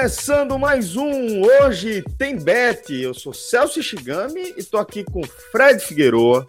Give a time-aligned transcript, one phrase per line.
[0.00, 2.90] Começando mais um Hoje Tem Bet.
[2.90, 5.20] Eu sou Celso Shigami e tô aqui com
[5.52, 6.46] Fred Figueroa,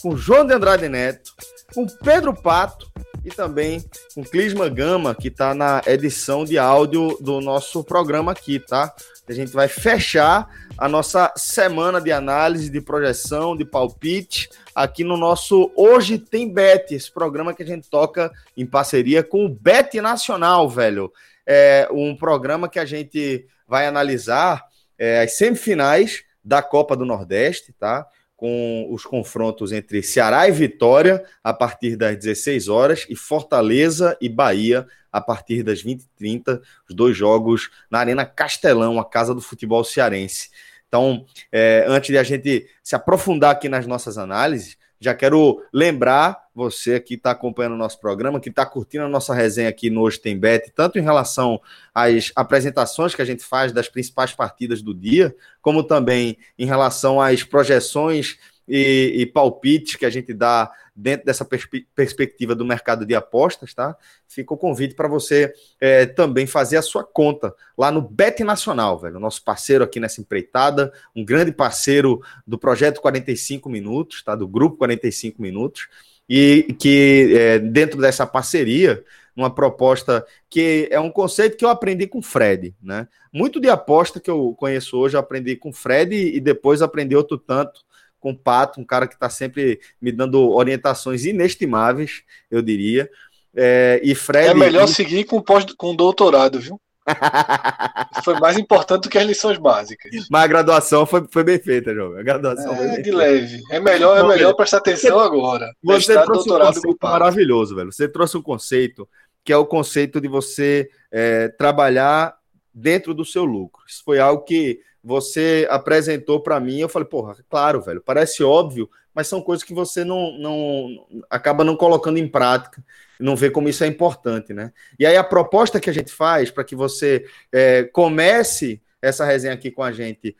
[0.00, 1.32] com João de Andrade Neto,
[1.74, 2.88] com Pedro Pato
[3.24, 3.84] e também
[4.14, 8.94] com Clisma Gama, que está na edição de áudio do nosso programa aqui, tá?
[9.28, 15.16] A gente vai fechar a nossa semana de análise, de projeção, de palpite aqui no
[15.16, 20.00] nosso Hoje Tem Bet, esse programa que a gente toca em parceria com o Bet
[20.00, 21.12] Nacional, velho
[21.46, 24.64] é um programa que a gente vai analisar
[24.98, 28.06] é, as semifinais da Copa do Nordeste, tá?
[28.36, 34.28] Com os confrontos entre Ceará e Vitória a partir das 16 horas e Fortaleza e
[34.28, 39.84] Bahia a partir das 20h30, os dois jogos na Arena Castelão, a casa do futebol
[39.84, 40.50] cearense.
[40.88, 46.40] Então, é, antes de a gente se aprofundar aqui nas nossas análises, já quero lembrar
[46.54, 50.02] você que está acompanhando o nosso programa, que está curtindo a nossa resenha aqui no
[50.02, 51.60] Hoje Tem Bet, tanto em relação
[51.94, 57.20] às apresentações que a gente faz das principais partidas do dia, como também em relação
[57.20, 63.06] às projeções e, e palpites que a gente dá dentro dessa perspe perspectiva do mercado
[63.06, 63.96] de apostas, tá?
[64.28, 68.98] Fica o convite para você é, também fazer a sua conta lá no Bet Nacional,
[68.98, 74.36] velho, nosso parceiro aqui nessa empreitada, um grande parceiro do projeto 45 Minutos, tá?
[74.36, 75.88] Do grupo 45 Minutos,
[76.28, 79.02] e que é, dentro dessa parceria
[79.34, 83.08] uma proposta que é um conceito que eu aprendi com o Fred, né?
[83.32, 87.16] Muito de aposta que eu conheço hoje eu aprendi com o Fred e depois aprendi
[87.16, 87.80] outro tanto
[88.22, 93.10] com o Pato, um cara que está sempre me dando orientações inestimáveis, eu diria.
[93.54, 94.50] É, e Fred.
[94.50, 96.80] É melhor seguir com, pós, com doutorado, viu?
[98.24, 100.12] foi mais importante do que as lições básicas.
[100.30, 102.16] Mas a graduação foi, foi bem feita, João.
[102.16, 103.60] A graduação é, de leve.
[103.72, 105.72] É melhor, é melhor prestar atenção você, agora.
[105.82, 107.92] Você trouxe um conceito maravilhoso, velho.
[107.92, 109.08] Você trouxe um conceito
[109.44, 112.36] que é o conceito de você é, trabalhar
[112.74, 113.82] dentro do seu lucro.
[113.86, 118.88] Isso foi algo que você apresentou para mim, eu falei, porra, claro, velho, parece óbvio,
[119.12, 122.82] mas são coisas que você não, não acaba não colocando em prática,
[123.18, 124.72] não vê como isso é importante, né?
[124.98, 129.54] E aí a proposta que a gente faz para que você é, comece essa resenha
[129.54, 130.36] aqui com a gente,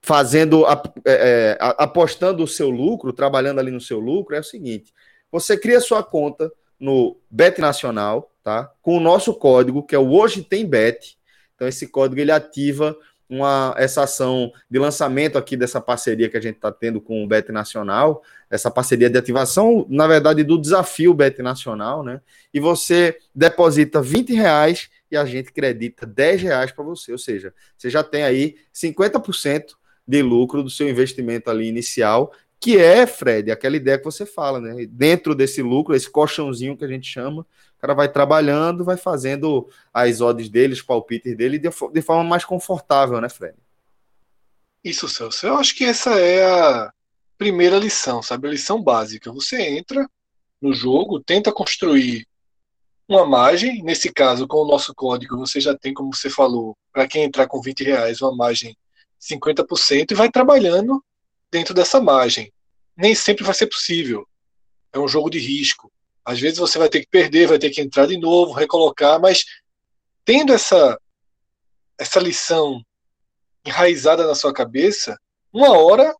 [0.00, 4.92] fazendo, é, é, apostando o seu lucro, trabalhando ali no seu lucro, é o seguinte:
[5.30, 8.70] você cria sua conta no Bet Nacional, tá?
[8.82, 11.16] Com o nosso código, que é o Hoje Tem Bet.
[11.62, 12.98] Então, esse código ele ativa
[13.30, 17.26] uma, essa ação de lançamento aqui dessa parceria que a gente está tendo com o
[17.28, 22.20] Bet Nacional, essa parceria de ativação, na verdade, do desafio Bet Nacional, né?
[22.52, 27.54] E você deposita 20 reais e a gente acredita 10 reais para você, ou seja,
[27.78, 29.74] você já tem aí 50%
[30.04, 34.60] de lucro do seu investimento ali inicial, que é, Fred, aquela ideia que você fala,
[34.60, 34.84] né?
[34.90, 37.46] Dentro desse lucro, esse colchãozinho que a gente chama,
[37.82, 42.44] cara vai trabalhando, vai fazendo as odds dele, os palpites dele de, de forma mais
[42.44, 43.56] confortável, né, Fred?
[44.84, 45.46] Isso, Celso.
[45.48, 46.92] Eu acho que essa é a
[47.36, 48.46] primeira lição, sabe?
[48.46, 49.32] A lição básica.
[49.32, 50.08] Você entra
[50.60, 52.24] no jogo, tenta construir
[53.08, 53.82] uma margem.
[53.82, 57.48] Nesse caso, com o nosso código, você já tem, como você falou, para quem entrar
[57.48, 58.76] com 20 reais, uma margem
[59.20, 61.04] 50% e vai trabalhando
[61.50, 62.52] dentro dessa margem.
[62.96, 64.24] Nem sempre vai ser possível.
[64.92, 65.90] É um jogo de risco.
[66.24, 69.44] Às vezes você vai ter que perder, vai ter que entrar de novo, recolocar, mas
[70.24, 70.98] tendo essa
[71.98, 72.84] essa lição
[73.64, 75.16] enraizada na sua cabeça,
[75.52, 76.12] uma hora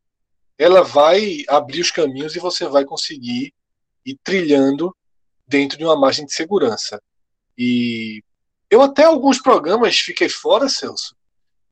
[0.56, 3.52] ela vai abrir os caminhos e você vai conseguir
[4.04, 4.94] ir trilhando
[5.46, 7.02] dentro de uma margem de segurança.
[7.58, 8.22] E
[8.70, 11.16] eu até alguns programas fiquei fora, Celso,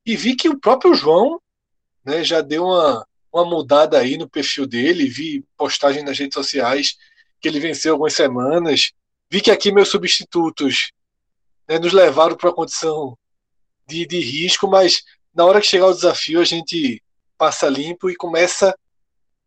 [0.05, 1.40] e vi que o próprio João
[2.05, 6.96] né, já deu uma, uma mudada aí no perfil dele, vi postagem nas redes sociais
[7.40, 8.92] que ele venceu algumas semanas.
[9.31, 10.92] Vi que aqui meus substitutos
[11.69, 13.16] né, nos levaram para uma condição
[13.87, 15.02] de, de risco, mas
[15.34, 17.02] na hora que chegar o desafio a gente
[17.38, 18.75] passa limpo e começa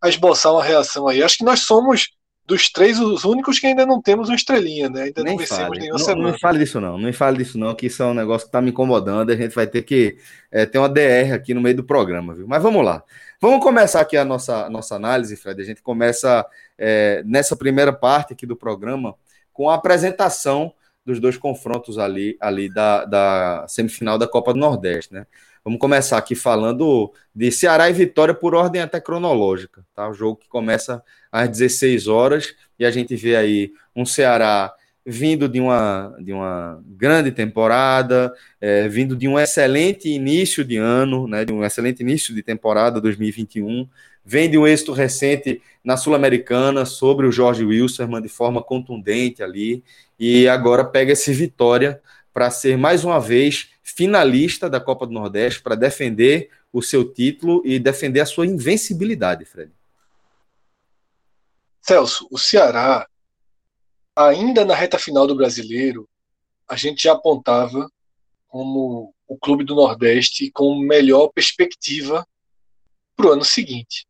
[0.01, 1.21] a esboçar uma reação aí.
[1.21, 2.09] Acho que nós somos
[2.45, 5.03] dos três, os únicos que ainda não temos uma estrelinha, né?
[5.03, 5.79] Ainda Nem não vencemos fale.
[5.79, 6.23] nenhuma não, semana.
[6.23, 6.97] Não me fale disso, não.
[6.97, 9.31] Não me fale disso, não, que isso é um negócio que tá me incomodando.
[9.31, 10.17] A gente vai ter que
[10.51, 12.45] é, ter uma DR aqui no meio do programa, viu?
[12.47, 13.01] Mas vamos lá.
[13.39, 15.61] Vamos começar aqui a nossa, nossa análise, Fred.
[15.61, 16.45] A gente começa
[16.85, 19.15] é, nessa primeira parte aqui do programa
[19.53, 20.73] com a apresentação
[21.05, 25.25] dos dois confrontos ali, ali da, da semifinal da Copa do Nordeste, né?
[25.63, 30.09] Vamos começar aqui falando de Ceará e Vitória por ordem até cronológica, tá?
[30.09, 31.01] O jogo que começa
[31.31, 34.73] às 16 horas e a gente vê aí um Ceará
[35.05, 41.27] vindo de uma, de uma grande temporada, é, vindo de um excelente início de ano,
[41.27, 43.87] né, de um excelente início de temporada 2021,
[44.25, 49.83] vem de um êxito recente na Sul-Americana sobre o Jorge Wilson de forma contundente ali,
[50.17, 52.01] e agora pega esse vitória
[52.33, 57.61] para ser mais uma vez finalista da Copa do Nordeste, para defender o seu título
[57.65, 59.71] e defender a sua invencibilidade, Fred.
[61.81, 63.05] Celso, o Ceará,
[64.15, 66.07] ainda na reta final do brasileiro,
[66.67, 67.91] a gente já apontava
[68.47, 72.25] como o clube do Nordeste com melhor perspectiva
[73.15, 74.07] para o ano seguinte.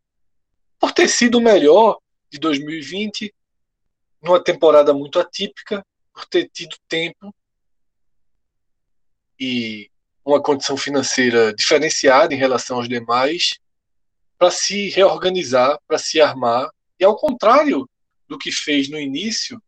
[0.83, 1.97] Por ter sido o melhor
[2.30, 3.33] de 2020,
[4.21, 5.81] numa temporada muito atípica,
[6.13, 7.33] por ter tido tempo
[9.39, 9.89] e
[10.25, 13.57] uma condição financeira diferenciada em relação aos demais
[14.38, 16.69] para se reorganizar, para se armar.
[17.00, 17.89] E ao contrário
[18.27, 19.63] do que fez no início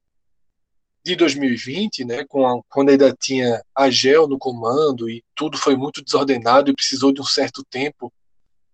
[1.02, 5.78] de 2020, né, com a, quando ainda tinha a GEL no comando e tudo foi
[5.78, 8.12] muito desordenado e precisou de um certo tempo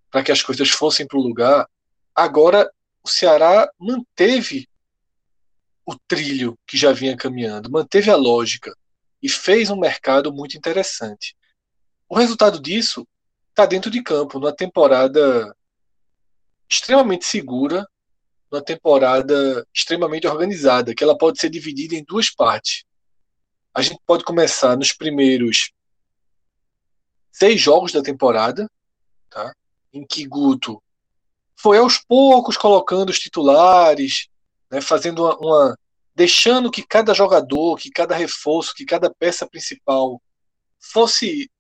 [0.09, 1.67] para que as coisas fossem para o lugar,
[2.15, 2.71] agora
[3.03, 4.67] o Ceará manteve
[5.85, 8.75] o trilho que já vinha caminhando, manteve a lógica
[9.21, 11.35] e fez um mercado muito interessante.
[12.07, 13.07] O resultado disso
[13.49, 15.55] está dentro de campo, numa temporada
[16.69, 17.87] extremamente segura,
[18.51, 22.83] numa temporada extremamente organizada, que ela pode ser dividida em duas partes.
[23.73, 25.71] A gente pode começar nos primeiros
[27.31, 28.69] seis jogos da temporada,
[29.29, 29.53] tá?
[29.93, 30.81] em que Guto
[31.61, 34.27] foi aos poucos colocando os titulares,
[34.71, 35.79] né, fazendo uma, uma,
[36.15, 40.19] deixando que cada jogador, que cada reforço, que cada peça principal
[40.79, 41.51] fosse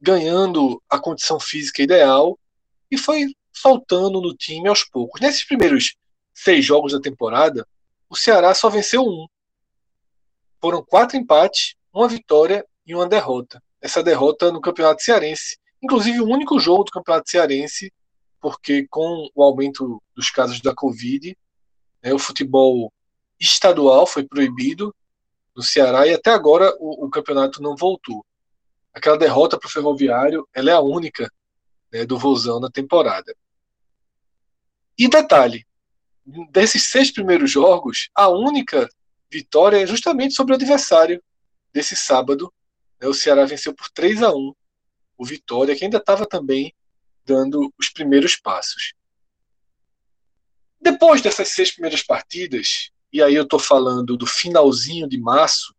[0.00, 2.38] ganhando a condição física ideal
[2.90, 5.20] e foi faltando no time aos poucos.
[5.20, 5.94] Nesses primeiros
[6.32, 7.66] seis jogos da temporada,
[8.08, 9.26] o Ceará só venceu um.
[10.58, 13.62] Foram quatro empates, uma vitória e uma derrota.
[13.78, 15.58] Essa derrota no Campeonato Cearense.
[15.82, 17.92] Inclusive, o único jogo do Campeonato Cearense,
[18.40, 21.36] porque com o aumento dos casos da Covid,
[22.02, 22.92] né, o futebol
[23.38, 24.94] estadual foi proibido
[25.54, 28.24] no Ceará e até agora o, o campeonato não voltou.
[28.92, 31.30] Aquela derrota para o Ferroviário, ela é a única
[31.92, 33.34] né, do Vozão na temporada.
[34.98, 35.66] E detalhe,
[36.50, 38.88] desses seis primeiros jogos, a única
[39.30, 41.22] vitória é justamente sobre o adversário
[41.72, 42.52] desse sábado.
[43.00, 44.54] Né, o Ceará venceu por 3 a 1
[45.16, 46.74] o Vitória, que ainda estava também
[47.30, 48.92] dando os primeiros passos.
[50.80, 55.72] Depois dessas seis primeiras partidas, e aí eu estou falando do finalzinho de março,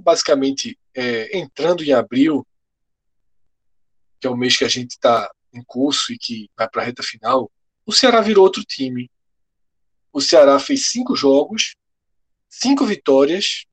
[0.00, 2.46] basicamente é, entrando em abril,
[4.20, 6.84] que é o mês que a gente está em curso e que vai para a
[6.84, 7.50] reta final,
[7.86, 9.10] o Ceará virou outro time.
[10.12, 11.74] O Ceará fez cinco jogos,
[12.46, 13.64] cinco vitórias,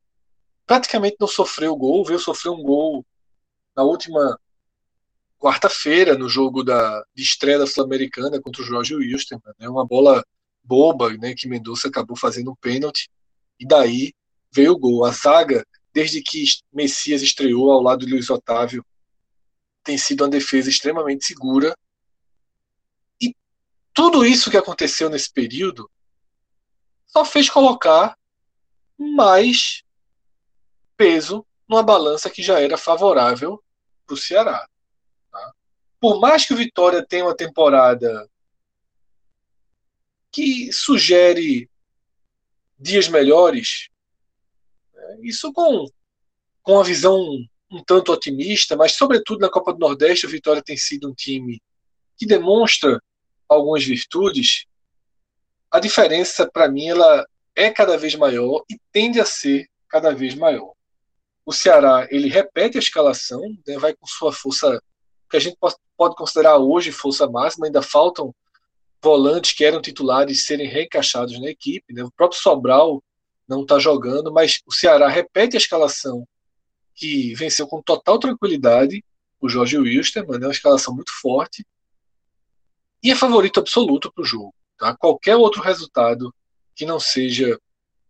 [0.66, 3.06] praticamente não sofreu gol, veio sofrer um gol
[3.76, 4.40] na última
[5.38, 9.54] quarta-feira, no jogo da, de estreia da Sul-Americana contra o Jorge Wilstermann.
[9.60, 9.70] Né?
[9.70, 10.24] Uma bola
[10.64, 13.10] boba, né, que Mendonça acabou fazendo um pênalti,
[13.60, 14.14] e daí
[14.52, 15.06] veio o gol.
[15.06, 18.86] A zaga, desde que Messias estreou ao lado de Luiz Otávio,
[19.84, 21.74] tem sido uma defesa extremamente segura.
[23.22, 23.34] E
[23.94, 25.90] tudo isso que aconteceu nesse período
[27.06, 28.18] só fez colocar
[28.98, 29.84] mais
[30.98, 33.64] peso numa balança que já era favorável
[34.06, 34.68] para o Ceará.
[36.00, 38.30] Por mais que o Vitória tenha uma temporada
[40.32, 41.70] que sugere
[42.80, 43.90] dias melhores.
[44.94, 45.18] Né?
[45.24, 45.86] Isso com,
[46.62, 47.20] com uma visão
[47.70, 51.62] um tanto otimista, mas sobretudo na Copa do Nordeste, o Vitória tem sido um time
[52.16, 53.02] que demonstra
[53.48, 54.66] algumas virtudes.
[55.70, 60.34] A diferença, para mim, ela é cada vez maior e tende a ser cada vez
[60.34, 60.74] maior.
[61.46, 64.82] O Ceará ele repete a escalação, né, vai com sua força
[65.30, 65.58] que a gente
[65.98, 68.34] pode considerar hoje força máxima, ainda faltam
[69.02, 71.94] volantes que eram titulares serem reencaixados na equipe.
[71.94, 72.04] Né?
[72.04, 73.04] O próprio Sobral
[73.48, 76.28] não está jogando, mas o Ceará repete a escalação
[76.96, 79.04] que venceu com total tranquilidade
[79.40, 81.66] o Jorge Wilstermann, é uma escalação muito forte
[83.04, 84.54] e é favorito absoluto para o jogo.
[84.78, 84.96] Tá?
[84.96, 86.34] Qualquer outro resultado
[86.76, 87.60] que não seja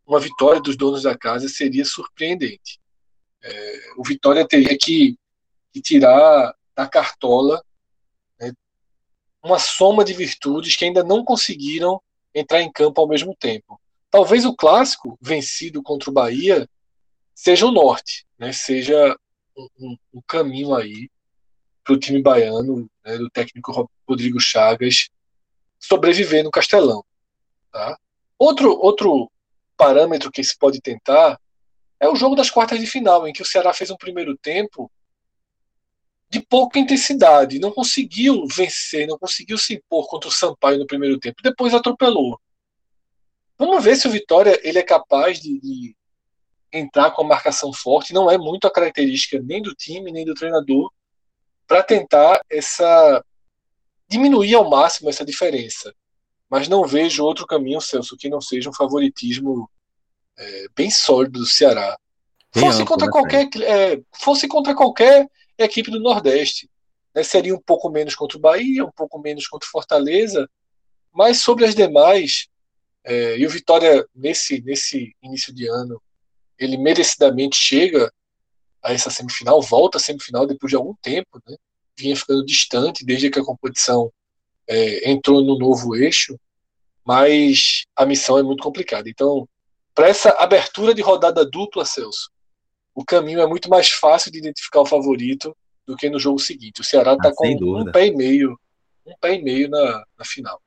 [0.05, 2.79] uma vitória dos donos da casa seria surpreendente.
[3.43, 5.17] É, o Vitória teria que,
[5.73, 7.63] que tirar da cartola
[8.39, 8.53] né,
[9.43, 11.99] uma soma de virtudes que ainda não conseguiram
[12.33, 13.81] entrar em campo ao mesmo tempo.
[14.11, 16.69] Talvez o clássico vencido contra o Bahia
[17.33, 19.17] seja o norte, né, seja
[19.57, 21.09] um, um, um caminho aí
[21.83, 25.09] para o time baiano, né, do técnico Rodrigo Chagas,
[25.79, 27.03] sobreviver no Castelão.
[27.71, 27.97] Tá?
[28.37, 29.31] Outro, outro
[29.75, 31.39] parâmetro que se pode tentar
[31.99, 34.91] é o jogo das quartas de final, em que o Ceará fez um primeiro tempo
[36.29, 41.19] de pouca intensidade, não conseguiu vencer, não conseguiu se impor contra o Sampaio no primeiro
[41.19, 42.39] tempo, depois atropelou.
[43.57, 45.95] Vamos ver se o Vitória ele é capaz de, de
[46.71, 50.33] entrar com a marcação forte, não é muito a característica nem do time, nem do
[50.33, 50.91] treinador,
[51.65, 53.23] para tentar essa
[54.09, 55.93] diminuir ao máximo essa diferença.
[56.49, 59.69] Mas não vejo outro caminho, Celso, que não seja um favoritismo
[60.37, 61.97] é, bem sólido do Ceará.
[62.53, 65.27] fosse contra né, qualquer é, fosse contra qualquer
[65.65, 66.69] equipe do Nordeste,
[67.13, 70.49] né, seria um pouco menos contra o Bahia, um pouco menos contra o Fortaleza,
[71.11, 72.47] mas sobre as demais,
[73.03, 76.01] é, e o Vitória nesse nesse início de ano,
[76.59, 78.11] ele merecidamente chega
[78.83, 81.55] a essa semifinal, volta à semifinal depois de algum tempo, né?
[81.97, 84.11] vinha ficando distante desde que a competição
[84.67, 86.39] é, entrou no novo eixo,
[87.03, 89.09] mas a missão é muito complicada.
[89.09, 89.47] Então,
[89.95, 92.29] para essa abertura de rodada dupla, Celso,
[92.97, 96.81] o caminho é muito mais fácil de identificar o favorito do que no jogo seguinte.
[96.81, 98.59] O Ceará está ah, com um pé e meio,
[99.05, 100.59] um pé e meio na, na final.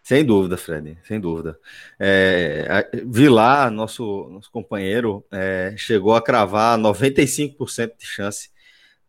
[0.00, 1.58] Sem dúvida, Fred, sem dúvida.
[1.98, 8.50] É, Vilar, nosso, nosso companheiro, é, chegou a cravar 95% de chance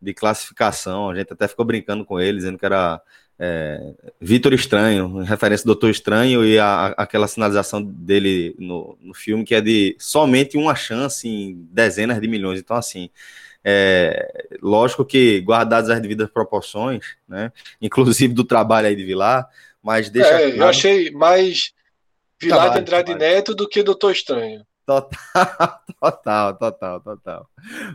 [0.02, 1.08] de classificação.
[1.08, 3.00] A gente até ficou brincando com ele, dizendo que era
[3.42, 9.44] é, Vitor Estranho, referência do Doutor Estranho, e a, aquela sinalização dele no, no filme,
[9.44, 12.60] que é de somente uma chance em dezenas de milhões.
[12.60, 13.08] Então, assim,
[13.64, 17.50] é, lógico que guardadas as devidas proporções, né?
[17.80, 19.48] Inclusive do trabalho aí de Vilar
[19.82, 20.28] mas deixa.
[20.28, 20.56] É, claro...
[20.56, 21.72] eu achei mais
[22.38, 24.64] Vilar de Andrade Neto do que Doutor Estranho.
[24.86, 25.10] Total,
[26.00, 27.50] total, total, total.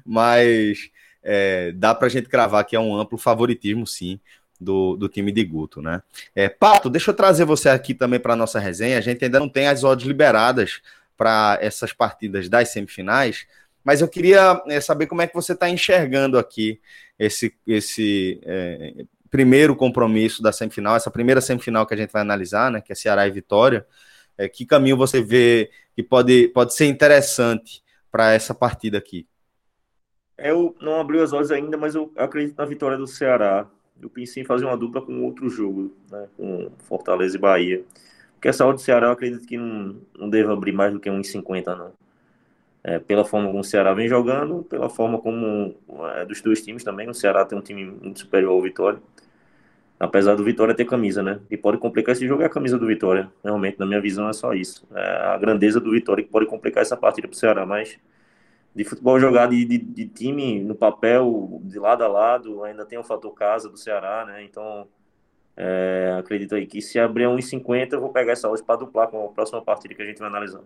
[0.06, 0.90] Mas
[1.24, 4.20] é, dá pra gente cravar que é um amplo favoritismo, sim,
[4.66, 6.02] do, do time de Guto, né?
[6.36, 8.98] É, Pato, deixa eu trazer você aqui também para nossa resenha.
[8.98, 10.82] A gente ainda não tem as odds liberadas
[11.16, 13.48] para essas partidas das semifinais,
[13.84, 16.82] mas eu queria é, saber como é que você está enxergando aqui
[17.18, 22.72] esse, esse é, primeiro compromisso da semifinal, essa primeira semifinal que a gente vai analisar,
[22.72, 23.86] né, que é Ceará e Vitória,
[24.38, 27.82] é, que caminho você vê que pode, pode ser interessante
[28.12, 29.28] para essa partida aqui?
[30.38, 33.70] Eu não abri as olhos ainda, mas eu acredito na vitória do Ceará.
[34.02, 37.84] Eu pensei em fazer uma dupla com outro jogo, né, com Fortaleza e Bahia.
[38.34, 41.10] Porque essa hora do Ceará eu acredito que não, não deve abrir mais do que
[41.10, 41.92] 1,50, não.
[42.84, 45.76] É, pela forma como o Ceará vem jogando, pela forma como
[46.16, 47.10] é, dos dois times também.
[47.10, 49.00] O Ceará tem um time muito superior ao Vitória.
[50.00, 51.40] Apesar do Vitória ter camisa, né?
[51.50, 53.32] E pode complicar esse jogo é a camisa do Vitória.
[53.44, 54.86] Realmente, na minha visão, é só isso.
[54.94, 57.66] É a grandeza do Vitória que pode complicar essa partida para o Ceará.
[57.66, 57.98] Mas
[58.76, 63.00] de futebol jogado de, de, de, time no papel, de lado a lado, ainda tem
[63.00, 64.44] o fator casa do Ceará, né?
[64.44, 64.86] Então,
[65.56, 69.26] é, acredito aí que se abrir 1,50, eu vou pegar essa hoje para duplar com
[69.26, 70.60] a próxima partida que a gente vai analisar.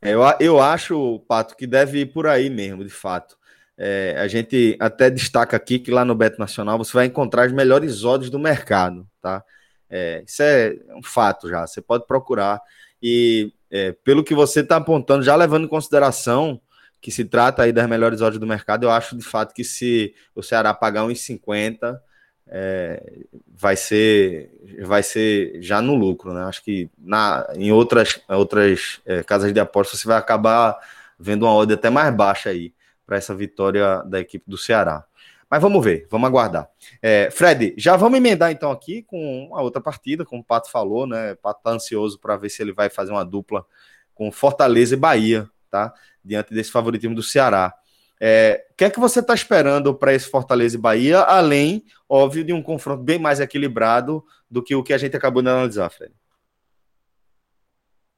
[0.00, 3.36] É, eu, eu acho, Pato, que deve ir por aí mesmo, de fato.
[3.76, 7.52] É, a gente até destaca aqui que lá no Beto Nacional você vai encontrar as
[7.52, 9.44] melhores odds do mercado, tá?
[9.90, 12.62] É, isso é um fato já, você pode procurar.
[13.02, 16.60] E é, pelo que você está apontando, já levando em consideração
[17.04, 20.14] que se trata aí das melhores odds do mercado, eu acho de fato que se
[20.34, 22.00] o Ceará pagar 1,50
[22.46, 26.44] é, vai ser vai ser já no lucro, né?
[26.44, 30.78] Acho que na, em outras, outras é, casas de apostas você vai acabar
[31.18, 32.72] vendo uma odd até mais baixa aí
[33.04, 35.04] para essa vitória da equipe do Ceará.
[35.50, 36.70] Mas vamos ver, vamos aguardar.
[37.02, 41.06] É, Fred, já vamos emendar então aqui com a outra partida, como o Pato falou,
[41.06, 41.32] né?
[41.32, 43.66] O Pato tá ansioso para ver se ele vai fazer uma dupla
[44.14, 45.92] com Fortaleza e Bahia, tá?
[46.24, 47.74] Diante desse favoritismo do Ceará.
[48.20, 52.44] É, o que é que você está esperando para esse Fortaleza e Bahia, além, óbvio,
[52.44, 55.90] de um confronto bem mais equilibrado do que o que a gente acabou de analisar,
[55.90, 56.14] Fred?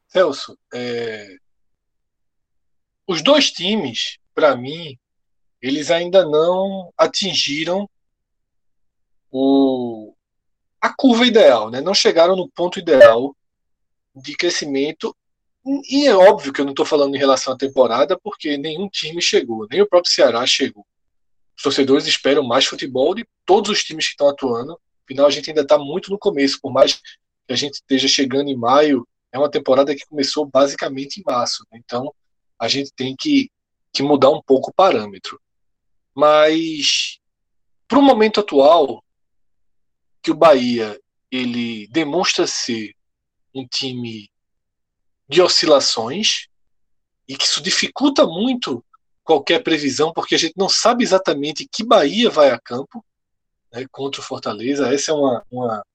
[0.07, 1.37] Celso, é...
[3.07, 4.99] os dois times para mim,
[5.63, 7.89] eles ainda não atingiram
[9.31, 10.15] o,
[10.79, 11.81] a curva ideal, né?
[11.81, 13.35] não chegaram no ponto ideal
[14.15, 15.17] de crescimento.
[15.85, 19.21] E é óbvio que eu não estou falando em relação à temporada, porque nenhum time
[19.21, 20.87] chegou, nem o próprio Ceará chegou.
[21.57, 24.79] Os torcedores esperam mais futebol de todos os times que estão atuando.
[25.05, 27.01] Afinal, a gente ainda está muito no começo, por mais que
[27.49, 31.65] a gente esteja chegando em maio, é uma temporada que começou basicamente em março.
[31.73, 31.81] Né?
[31.85, 32.15] Então,
[32.59, 33.51] a gente tem que,
[33.93, 35.41] que mudar um pouco o parâmetro.
[36.15, 37.19] Mas,
[37.89, 39.03] para o momento atual,
[40.23, 42.95] que o Bahia ele demonstra ser
[43.55, 44.31] um time
[45.29, 46.47] de oscilações
[47.29, 48.85] e que isso dificulta muito
[49.25, 53.05] qualquer previsão, porque a gente não sabe exatamente que Bahia vai a campo
[53.73, 54.93] né, contra o Fortaleza.
[54.93, 55.87] Essa é uma, uma,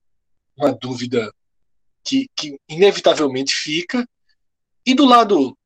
[0.57, 1.33] uma dúvida
[2.03, 4.05] que, que, inevitavelmente fica.
[4.85, 5.57] E do lado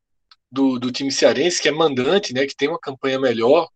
[0.51, 3.67] do, do time cearense, que é mandante, né, que tem uma campanha melhor,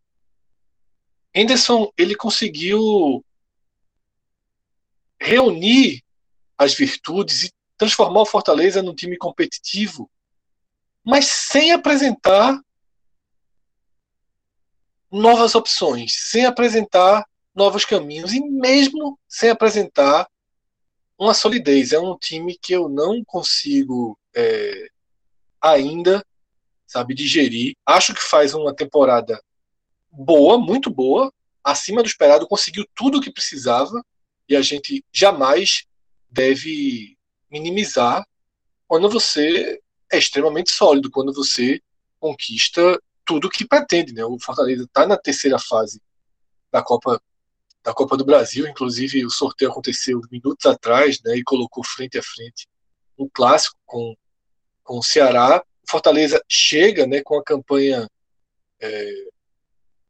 [1.34, 3.24] Henderson ele conseguiu
[5.20, 6.04] reunir
[6.58, 10.12] as virtudes e transformar o Fortaleza num time competitivo,
[11.04, 12.60] mas sem apresentar
[15.10, 20.30] novas opções, sem apresentar novos caminhos e mesmo sem apresentar
[21.18, 21.94] uma solidez.
[21.94, 24.90] É um time que eu não consigo é,
[25.62, 26.24] ainda,
[26.86, 27.76] sabe, digerir.
[27.86, 29.42] Acho que faz uma temporada
[30.12, 31.34] boa, muito boa,
[31.64, 34.04] acima do esperado, conseguiu tudo o que precisava
[34.50, 35.86] e a gente jamais
[36.30, 37.18] deve
[37.52, 38.26] minimizar
[38.88, 39.80] quando você
[40.12, 41.82] é extremamente sólido, quando você
[42.20, 44.14] conquista tudo o que pretende.
[44.14, 44.26] Né?
[44.26, 46.02] O Fortaleza está na terceira fase
[46.72, 47.22] da Copa
[47.82, 52.22] da Copa do Brasil, inclusive o sorteio aconteceu minutos atrás, né, e colocou frente a
[52.22, 52.68] frente
[53.18, 54.16] um clássico com,
[54.84, 55.64] com o Ceará.
[55.90, 58.08] Fortaleza chega, né, com a campanha
[58.82, 59.14] é,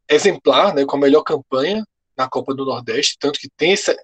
[0.08, 1.84] exemplar, né, com a melhor campanha
[2.16, 3.96] na Copa do Nordeste, tanto que tem essa,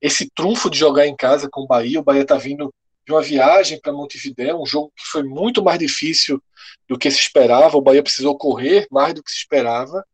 [0.00, 2.00] esse trunfo de jogar em casa com o Bahia.
[2.00, 2.72] O Bahia está vindo
[3.04, 6.42] de uma viagem para Montevideo, um jogo que foi muito mais difícil
[6.88, 7.76] do que se esperava.
[7.76, 10.04] O Bahia precisou correr mais do que se esperava.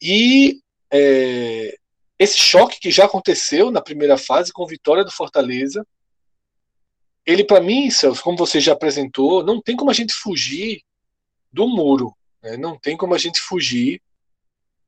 [0.00, 0.60] E
[0.92, 1.76] é,
[2.18, 5.86] esse choque que já aconteceu na primeira fase com vitória do Fortaleza,
[7.26, 10.82] ele para mim, Celso, como você já apresentou, não tem como a gente fugir
[11.52, 12.56] do muro, né?
[12.56, 14.00] não tem como a gente fugir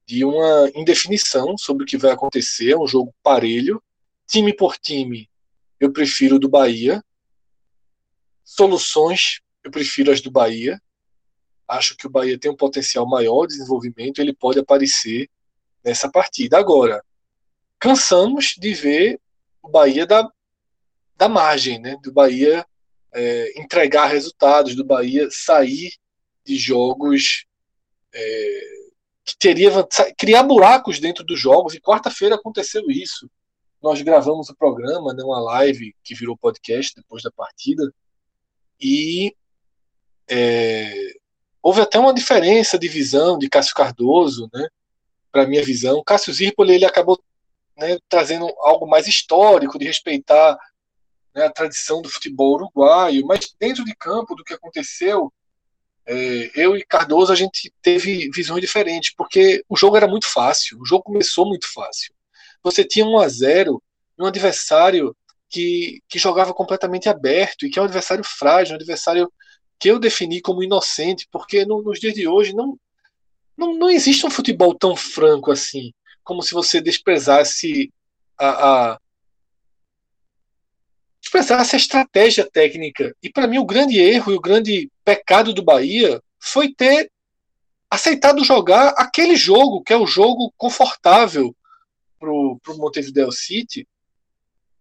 [0.06, 3.82] de uma indefinição sobre o que vai acontecer, um jogo parelho,
[4.26, 5.28] time por time,
[5.78, 7.02] eu prefiro do Bahia.
[8.44, 10.80] Soluções, eu prefiro as do Bahia.
[11.68, 15.28] Acho que o Bahia tem um potencial maior de desenvolvimento, ele pode aparecer
[15.84, 16.58] nessa partida.
[16.58, 17.04] Agora,
[17.78, 19.20] cansamos de ver
[19.62, 20.28] o Bahia da,
[21.16, 21.96] da margem, né?
[22.02, 22.64] do Bahia
[23.12, 25.92] é, entregar resultados, do Bahia sair
[26.44, 27.46] de jogos
[28.14, 28.60] é,
[29.24, 29.70] que teria
[30.16, 31.74] criar buracos dentro dos jogos.
[31.74, 33.28] E quarta-feira aconteceu isso.
[33.86, 37.88] Nós gravamos o programa, né, uma live que virou podcast depois da partida,
[38.80, 39.32] e
[40.28, 41.14] é,
[41.62, 44.66] houve até uma diferença de visão de Cássio Cardoso, né,
[45.30, 46.02] para minha visão.
[46.04, 47.22] Cássio Zirpoli ele acabou
[47.76, 50.58] né, trazendo algo mais histórico, de respeitar
[51.32, 55.32] né, a tradição do futebol uruguaio, mas dentro de campo do que aconteceu,
[56.04, 60.76] é, eu e Cardoso a gente teve visões diferentes, porque o jogo era muito fácil,
[60.80, 62.15] o jogo começou muito fácil.
[62.66, 63.80] Você tinha 1 a 0
[64.18, 65.16] um adversário
[65.48, 69.32] que, que jogava completamente aberto e que é um adversário frágil, um adversário
[69.78, 72.76] que eu defini como inocente, porque no, nos dias de hoje não,
[73.56, 75.92] não, não existe um futebol tão franco assim
[76.24, 77.92] como se você desprezasse
[78.36, 79.00] a, a
[81.20, 83.14] desprezasse a estratégia técnica.
[83.22, 87.12] E para mim o grande erro e o grande pecado do Bahia foi ter
[87.88, 91.54] aceitado jogar aquele jogo, que é o jogo confortável
[92.62, 93.86] para o Montevideo City.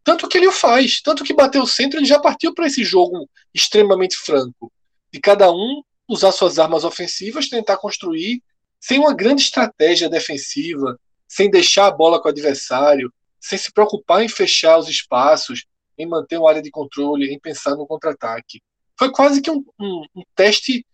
[0.04, 2.84] Tanto que ele o faz, tanto que bateu o centro, ele já partiu para esse
[2.84, 4.72] jogo extremamente franco.
[5.12, 8.42] De cada um usar suas armas ofensivas, tentar construir,
[8.80, 14.24] sem uma grande estratégia defensiva, sem deixar a bola com o adversário, sem se preocupar
[14.24, 15.66] em fechar os espaços,
[15.98, 18.62] em manter uma área de controle, em pensar no contra-ataque.
[18.98, 20.86] Foi quase que um, um, um, teste,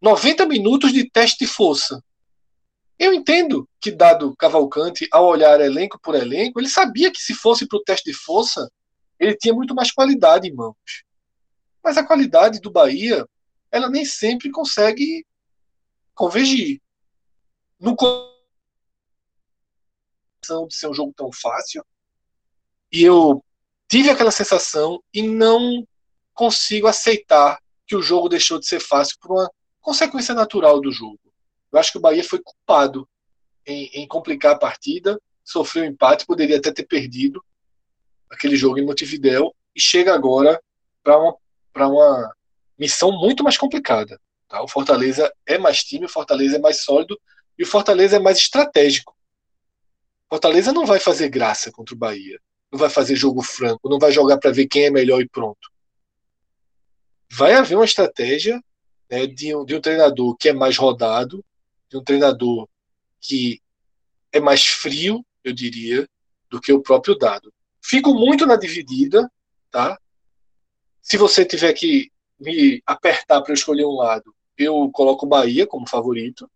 [0.00, 2.02] 90 minutos de teste de força.
[2.98, 7.66] Eu entendo que, dado Cavalcante, ao olhar elenco por elenco, ele sabia que se fosse
[7.66, 8.70] para o teste de força,
[9.18, 11.04] ele tinha muito mais qualidade em mãos.
[11.82, 13.26] Mas a qualidade do Bahia,
[13.70, 15.26] ela nem sempre consegue
[16.14, 16.80] convergir.
[17.80, 17.96] No
[20.68, 21.84] de ser um jogo tão fácil.
[22.92, 23.42] E eu
[23.88, 25.86] tive aquela sensação e não
[26.32, 31.18] consigo aceitar que o jogo deixou de ser fácil por uma consequência natural do jogo.
[31.74, 33.08] Eu acho que o Bahia foi culpado
[33.66, 37.44] em, em complicar a partida, sofreu um empate, poderia até ter perdido
[38.30, 40.62] aquele jogo em Montevideo e chega agora
[41.02, 41.36] para uma,
[41.74, 42.36] uma
[42.78, 44.20] missão muito mais complicada.
[44.46, 44.62] Tá?
[44.62, 47.20] O Fortaleza é mais time, o Fortaleza é mais sólido
[47.58, 49.16] e o Fortaleza é mais estratégico.
[50.30, 52.40] Fortaleza não vai fazer graça contra o Bahia.
[52.70, 55.68] Não vai fazer jogo franco, não vai jogar para ver quem é melhor e pronto.
[57.32, 58.62] vai haver uma estratégia
[59.10, 61.44] né, de, um, de um treinador que é mais rodado,
[61.94, 62.68] de um treinador
[63.20, 63.62] que
[64.32, 66.08] é mais frio, eu diria,
[66.50, 67.54] do que o próprio dado.
[67.80, 69.30] Fico muito na dividida,
[69.70, 69.96] tá?
[71.00, 75.88] Se você tiver que me apertar para escolher um lado, eu coloco o Bahia como
[75.88, 76.50] favorito,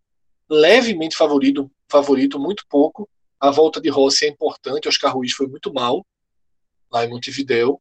[0.50, 3.08] levemente favorito, favorito muito pouco.
[3.38, 6.04] A volta de Rossi é importante, Oscar Ruiz foi muito mal
[6.90, 7.80] lá em Montevideo.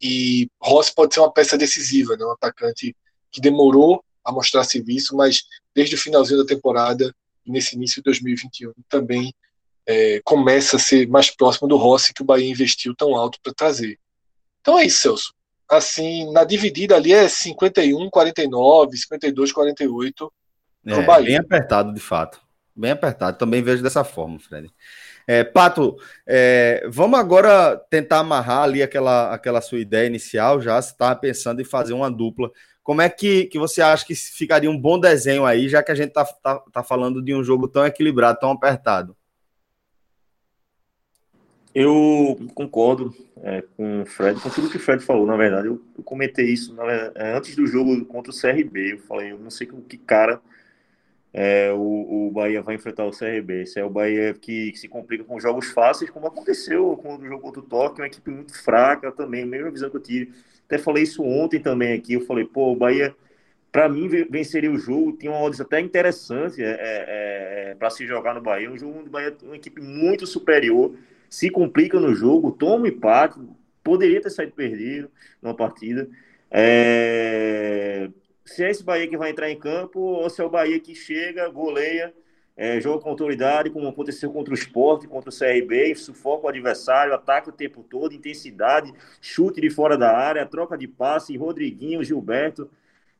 [0.00, 2.24] E Rossi pode ser uma peça decisiva, né?
[2.24, 2.94] um atacante
[3.30, 7.14] que demorou a mostrar serviço, mas desde o finalzinho da temporada
[7.46, 9.34] nesse início de 2021 também
[9.86, 13.54] é, começa a ser mais próximo do Rossi que o Bahia investiu tão alto para
[13.54, 13.98] trazer.
[14.60, 15.34] Então é isso, Celso.
[15.68, 20.32] Assim, na dividida ali é 51, 49, 52, 48
[20.86, 21.26] é, Bahia.
[21.26, 22.40] Bem apertado, de fato.
[22.76, 23.38] Bem apertado.
[23.38, 24.70] Também vejo dessa forma, Fred.
[25.26, 30.80] É, Pato, é, vamos agora tentar amarrar ali aquela, aquela sua ideia inicial já.
[30.80, 32.50] Você estava pensando em fazer uma dupla.
[32.88, 35.94] Como é que, que você acha que ficaria um bom desenho aí, já que a
[35.94, 39.14] gente está tá, tá falando de um jogo tão equilibrado, tão apertado?
[41.74, 45.66] Eu concordo é, com o Fred, com tudo que o Fred falou, na verdade.
[45.66, 48.94] Eu, eu comentei isso é, antes do jogo contra o CRB.
[48.94, 50.40] Eu falei, eu não sei com que cara
[51.32, 53.62] é, o, o Bahia vai enfrentar o CRB.
[53.62, 57.26] Esse é o Bahia que, que, se complica com jogos fáceis, como aconteceu com o
[57.26, 60.32] jogo contra o Tóquio, uma equipe muito fraca também, mesma visão que eu tive.
[60.66, 62.14] Até falei isso ontem também aqui.
[62.14, 63.14] Eu falei, pô, o Bahia,
[63.70, 65.12] para mim, venceria o jogo.
[65.12, 68.70] Tinha uma odds até interessante é, é, é para se jogar no Bahia.
[68.70, 70.94] Um jogo do Bahia, uma equipe muito superior,
[71.28, 73.38] se complica no jogo, toma um empate,
[73.82, 75.10] poderia ter saído perdido
[75.42, 76.08] numa partida.
[76.50, 78.08] É,
[78.48, 80.94] se é esse Bahia que vai entrar em campo ou se é o Bahia que
[80.94, 82.12] chega, goleia,
[82.56, 87.14] é, joga com autoridade, como aconteceu contra o Sport, contra o CRB, sufoca o adversário,
[87.14, 92.68] ataca o tempo todo, intensidade, chute de fora da área, troca de passe, Rodriguinho, Gilberto,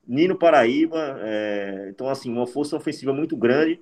[0.07, 3.81] Nino Paraíba, é, então assim, uma força ofensiva muito grande,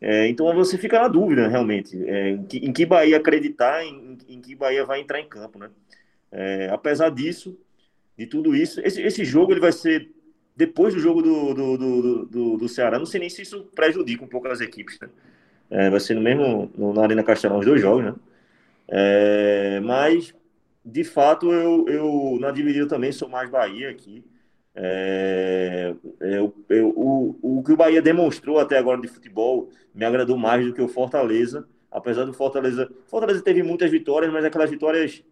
[0.00, 4.16] é, então você fica na dúvida, realmente, é, em que, em, que, Bahia acreditar, em,
[4.26, 5.70] em, que Bahia vai entrar em campo, né?
[6.32, 7.58] É, apesar disso,
[8.16, 10.10] de tudo isso, esse, esse jogo ele vai ser
[10.60, 14.22] depois do jogo do, do, do, do, do Ceará, não sei nem se isso prejudica
[14.22, 15.08] um pouco as equipes, né?
[15.70, 18.14] É, vai ser no mesmo, no, na Arena Castelão, os dois jogos, né?
[18.86, 20.34] É, mas,
[20.84, 24.22] de fato, eu, eu na dividida também sou mais Bahia aqui.
[24.74, 30.36] É, eu, eu, o, o que o Bahia demonstrou até agora de futebol me agradou
[30.36, 32.86] mais do que o Fortaleza, apesar do Fortaleza.
[33.06, 35.24] Fortaleza teve muitas vitórias, mas aquelas vitórias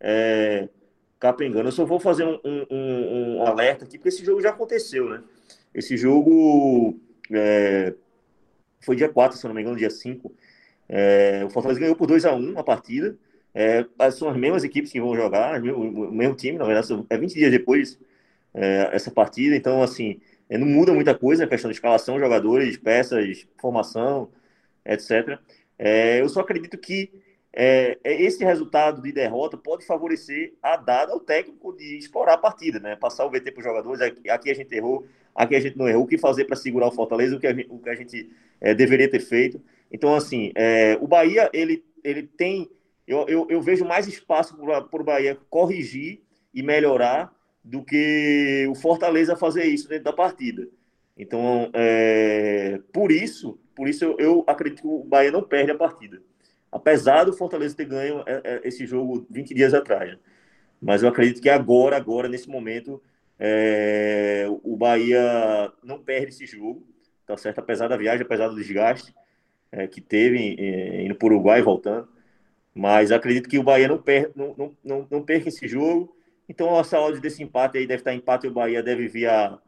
[0.00, 0.70] é,
[1.20, 1.68] capengando.
[1.68, 5.22] Eu só vou fazer um, um, um, alerta aqui, porque esse jogo já aconteceu, né?
[5.74, 6.98] Esse jogo
[7.30, 7.94] é,
[8.80, 10.34] foi dia 4, se não me engano, dia 5.
[10.88, 13.16] É, o Fortaleza ganhou por 2 a 1 a partida.
[13.54, 17.34] É, são as mesmas equipes que vão jogar, o mesmo time, na verdade, é 20
[17.34, 17.98] dias depois
[18.54, 22.76] é, essa partida, então, assim, é, não muda muita coisa a questão de escalação, jogadores,
[22.76, 24.30] peças, formação,
[24.84, 25.38] etc.
[25.76, 27.12] É, eu só acredito que
[27.52, 32.38] é, é, esse resultado de derrota pode favorecer a dada ao técnico de explorar a
[32.38, 32.94] partida, né?
[32.94, 35.88] Passar o VT para os jogadores, aqui, aqui, a gente errou, aqui a gente não
[35.88, 37.94] errou, o que fazer para segurar o Fortaleza, o que a gente, o que a
[37.94, 39.60] gente é, deveria ter feito.
[39.90, 42.70] Então, assim, é, o Bahia, ele, ele tem,
[43.06, 46.22] eu, eu, eu vejo mais espaço para o Bahia corrigir
[46.54, 47.34] e melhorar
[47.64, 50.68] do que o Fortaleza fazer isso dentro da partida.
[51.16, 55.76] Então, é, por isso, por isso eu, eu acredito que o Bahia não perde a
[55.76, 56.22] partida
[56.70, 60.16] apesar do Fortaleza ter ganho é, é, esse jogo 20 dias atrás.
[60.80, 63.02] Mas eu acredito que agora, agora, nesse momento,
[63.38, 66.86] é, o Bahia não perde esse jogo,
[67.26, 67.58] tá certo?
[67.58, 69.14] Apesar da viagem, apesar do desgaste
[69.72, 72.08] é, que teve é, indo para o Uruguai e voltando.
[72.74, 76.16] Mas acredito que o Bahia não, per, não, não, não, não perca esse jogo.
[76.48, 79.58] Então a saúde desse empate aí deve estar empate e o Bahia deve vir a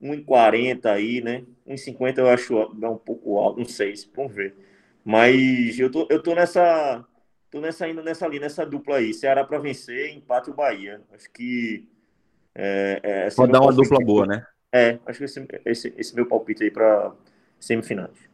[0.00, 1.44] 1,40 aí, né?
[1.66, 4.54] 1,50 eu acho é um pouco alto, não sei, vamos ver.
[5.04, 7.04] Mas eu tô, eu tô nessa.
[7.50, 9.12] Tô nessa ainda nessa ali, nessa dupla aí.
[9.12, 11.00] Ceará para vencer, empate o Bahia.
[11.12, 11.88] Acho que.
[12.54, 14.46] É, é, Pode dar uma dupla boa, né?
[14.72, 17.12] É, acho que esse, esse, esse meu palpite aí para
[17.60, 18.30] semifinais.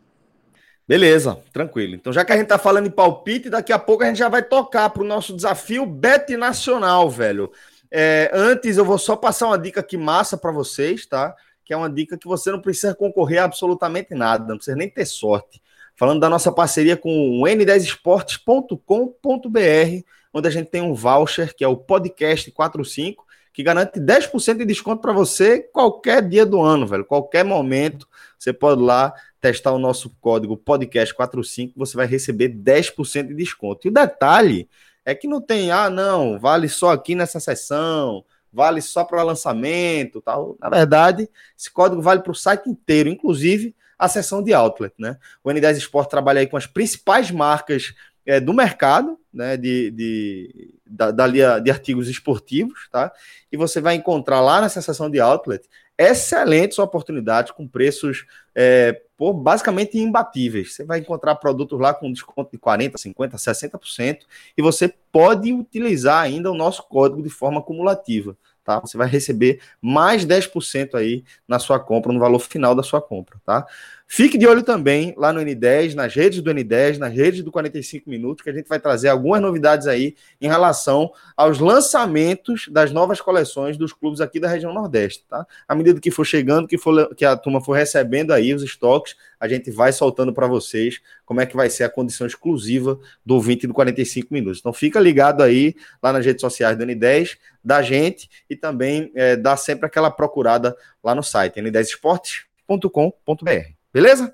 [0.87, 1.95] Beleza, tranquilo.
[1.95, 4.29] Então, já que a gente tá falando em palpite, daqui a pouco a gente já
[4.29, 7.51] vai tocar pro nosso desafio Bet Nacional, velho.
[7.91, 11.35] É, antes, eu vou só passar uma dica aqui massa para vocês, tá?
[11.65, 14.89] Que é uma dica que você não precisa concorrer a absolutamente nada, não precisa nem
[14.89, 15.61] ter sorte
[15.99, 21.69] falando da nossa parceria com o n10esportes.com.br, onde a gente tem um voucher que é
[21.69, 27.05] o podcast 45, que garante 10% de desconto para você qualquer dia do ano, velho,
[27.05, 28.07] qualquer momento.
[28.39, 33.89] Você pode lá testar o nosso código podcast45, você vai receber 10% de desconto.
[33.89, 34.69] E o detalhe
[35.05, 40.21] é que não tem, ah, não, vale só aqui nessa sessão, vale só para lançamento,
[40.21, 40.57] tal.
[40.61, 45.17] Na verdade, esse código vale para o site inteiro, inclusive a seção de outlet, né?
[45.43, 50.75] O N10 Sport trabalha aí com as principais marcas é, do mercado, né, de, de,
[50.87, 53.11] da, linha de artigos esportivos, tá?
[53.51, 55.67] E você vai encontrar lá na seção de outlet
[55.99, 60.75] excelentes oportunidades com preços é, por, basicamente imbatíveis.
[60.75, 64.19] Você vai encontrar produtos lá com desconto de 40%, 50%, 60%
[64.57, 68.37] e você pode utilizar ainda o nosso código de forma acumulativa.
[68.69, 68.79] Tá?
[68.81, 73.41] Você vai receber mais 10% aí na sua compra, no valor final da sua compra,
[73.43, 73.67] tá?
[74.11, 78.09] Fique de olho também lá no N10, nas redes do N10, nas redes do 45
[78.09, 83.21] Minutos, que a gente vai trazer algumas novidades aí em relação aos lançamentos das novas
[83.21, 85.47] coleções dos clubes aqui da região Nordeste, tá?
[85.69, 89.15] À medida que for chegando, que, for, que a turma for recebendo aí os estoques,
[89.39, 93.35] a gente vai soltando para vocês como é que vai ser a condição exclusiva do
[93.35, 94.61] ouvinte do 45 Minutos.
[94.61, 99.37] Então fica ligado aí lá nas redes sociais do N10, da gente e também é,
[99.37, 103.78] dá sempre aquela procurada lá no site n10esportes.com.br.
[103.99, 104.33] Beleza?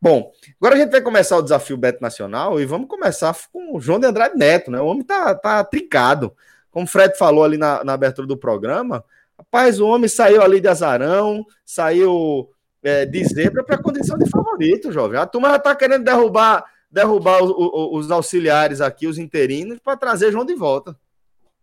[0.00, 3.80] Bom, agora a gente vai começar o desafio Beto Nacional e vamos começar com o
[3.80, 4.80] João de Andrade Neto, né?
[4.80, 6.32] O homem tá, tá trincado.
[6.70, 9.04] Como o Fred falou ali na, na abertura do programa,
[9.36, 12.48] rapaz, o homem saiu ali de azarão, saiu
[12.84, 15.18] é, de zebra para condição de favorito, jovem.
[15.18, 19.96] A turma já tá querendo derrubar, derrubar o, o, os auxiliares aqui, os interinos, para
[19.96, 20.96] trazer João de volta.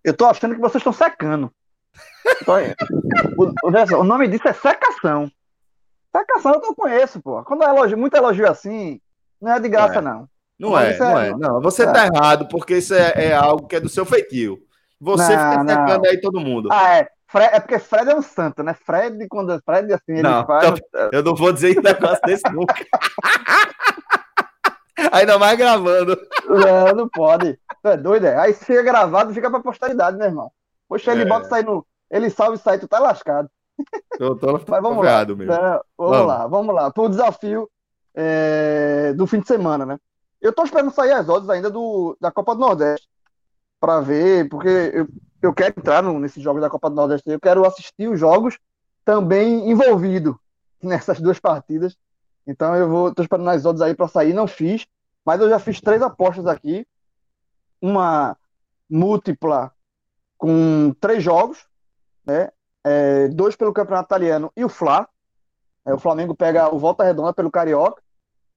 [0.03, 1.49] Eu tô achando que vocês estão secando.
[3.95, 5.31] o, nome disso é secação.
[6.17, 7.43] Sacação eu conheço, pô.
[7.43, 8.99] Quando é elogio, muito elogio assim,
[9.39, 10.27] não é de graça, não.
[10.59, 11.35] Não, não é, não é, é.
[11.35, 11.91] Não, você é.
[11.91, 14.57] tá errado, porque isso é, é, algo que é do seu feitio.
[14.99, 16.69] Você não, fica secando aí todo mundo.
[16.71, 17.07] Ah, é.
[17.27, 18.73] Fred, é porque Fred é um santo, né?
[18.73, 20.65] Fred, quando é Fred assim, ele não, faz.
[20.65, 22.73] Então, eu não vou dizer um negócio desse nunca.
[25.11, 26.17] Ainda mais gravando.
[26.47, 27.59] Não, não pode.
[27.83, 28.39] Tu é doido, é?
[28.39, 30.49] Aí se fica gravado, fica pra posteridade, meu irmão.
[30.87, 31.25] Poxa, ele é.
[31.25, 31.85] bota sair no.
[32.09, 33.49] Ele salve e sai, tu tá lascado.
[34.19, 35.25] Eu tô Mas vamos lá.
[35.25, 35.51] Mesmo.
[35.51, 36.91] É, vamos, vamos, lá, vamos lá.
[36.91, 37.69] Para o desafio
[38.15, 39.99] é, do fim de semana, né?
[40.41, 43.07] Eu tô esperando sair as odds ainda do, da Copa do Nordeste
[43.79, 45.07] para ver, porque eu,
[45.41, 47.29] eu quero entrar no, nesses jogos da Copa do Nordeste.
[47.29, 48.57] Eu quero assistir os jogos
[49.05, 50.39] também envolvido
[50.81, 51.95] nessas duas partidas.
[52.45, 54.33] Então eu vou, tô esperando as odds aí para sair.
[54.33, 54.87] Não fiz,
[55.25, 56.87] mas eu já fiz três apostas aqui.
[57.81, 58.35] Uma
[58.89, 59.71] múltipla
[60.37, 61.67] com três jogos,
[62.25, 62.49] né?
[62.87, 65.07] É, dois pelo Campeonato Italiano e o Fla.
[65.85, 68.01] É, o Flamengo pega o Volta Redonda pelo Carioca.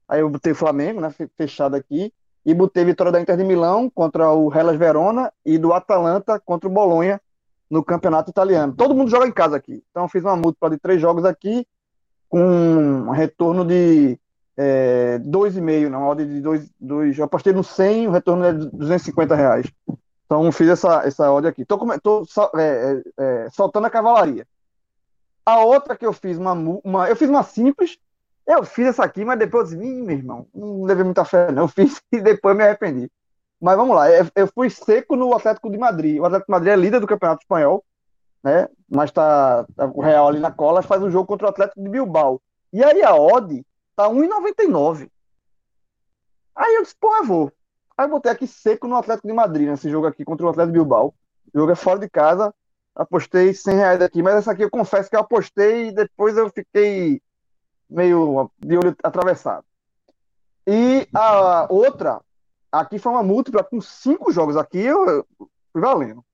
[0.09, 2.13] Aí eu botei o Flamengo, né, fechado aqui.
[2.45, 6.69] E botei vitória da Inter de Milão contra o Hellas Verona e do Atalanta contra
[6.69, 7.21] o Bolonha
[7.69, 8.75] no Campeonato Italiano.
[8.75, 9.83] Todo mundo joga em casa aqui.
[9.91, 11.67] Então fiz uma múltipla de três jogos aqui
[12.29, 14.19] com um retorno de
[14.57, 16.71] é, 2,5, na ordem de dois.
[17.19, 19.67] Eu apostei no 100, o retorno é de 250 reais.
[20.31, 21.65] Então fiz essa, essa ordem aqui.
[21.65, 21.77] Tô
[22.57, 24.47] é, é, é, soltando a cavalaria.
[25.45, 27.99] A outra que eu fiz, uma, uma, eu fiz uma simples.
[28.47, 31.65] Eu fiz essa aqui, mas depois eu disse, meu irmão, não levei muita fé, não.
[31.65, 33.11] Eu fiz e depois me arrependi.
[33.61, 36.21] Mas vamos lá, eu fui seco no Atlético de Madrid.
[36.21, 37.85] O Atlético de Madrid é líder do Campeonato Espanhol,
[38.41, 38.69] né?
[38.89, 41.89] Mas tá, tá o Real ali na cola, faz um jogo contra o Atlético de
[41.89, 42.41] Bilbao.
[42.73, 43.67] E aí a odd
[43.97, 45.11] tá 1,99.
[46.55, 47.53] Aí eu disse, pô, eu vou.
[48.01, 51.15] Aí botei aqui seco no Atlético de Madrid, nesse jogo aqui contra o Atlético Bilbao.
[51.53, 52.51] O jogo é fora de casa.
[52.97, 56.49] Apostei 100 reais aqui, mas essa aqui eu confesso que eu apostei e depois eu
[56.49, 57.21] fiquei
[57.91, 59.67] meio de olho atravessado.
[60.67, 62.23] E a outra,
[62.73, 64.57] aqui foi uma múltipla com cinco jogos.
[64.57, 65.27] Aqui eu
[65.71, 66.25] fui valendo.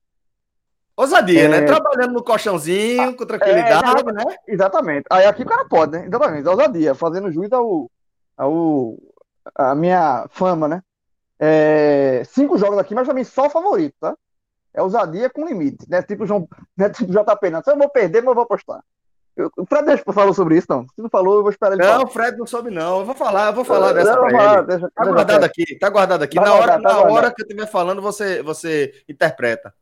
[0.96, 1.48] Ousadia, é...
[1.48, 1.62] né?
[1.62, 4.36] Trabalhando no colchãozinho, com tranquilidade, é, né?
[4.46, 5.06] Exatamente.
[5.10, 6.06] Aí aqui o cara pode, né?
[6.06, 7.90] Exatamente, ousadia, fazendo juiz ao,
[8.36, 8.96] ao,
[9.52, 10.80] a minha fama, né?
[11.38, 14.16] É, cinco jogos aqui, mas também só o favorito, tá?
[14.72, 16.02] É ousadia com limite, né?
[16.02, 16.90] Tipo, João, né?
[16.90, 17.62] tipo JP, não.
[17.62, 18.82] Se eu vou perder, mas eu vou apostar.
[19.36, 20.84] Eu, o Fred deixa falou sobre isso, não.
[20.94, 23.00] Se não falou, eu vou esperar ele Não, o Fred não soube, não.
[23.00, 24.66] Eu vou falar, eu vou falar eu, dessa eu pra falar, ele.
[24.66, 26.36] Deixa, tá deixa guardado aqui, tá guardado aqui.
[26.36, 29.74] Na hora, tá na hora que eu estiver falando, você, você interpreta.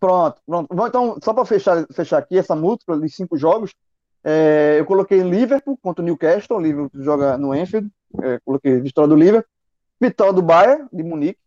[0.00, 0.86] Pronto, pronto.
[0.88, 3.72] Então, só para fechar, fechar aqui essa múltipla de cinco jogos,
[4.24, 7.88] é, eu coloquei Liverpool contra o Newcastle, o Liverpool joga no Enfield,
[8.22, 9.55] é, coloquei vitória do Liverpool.
[10.00, 11.40] Vitória do Bayern, de Munique,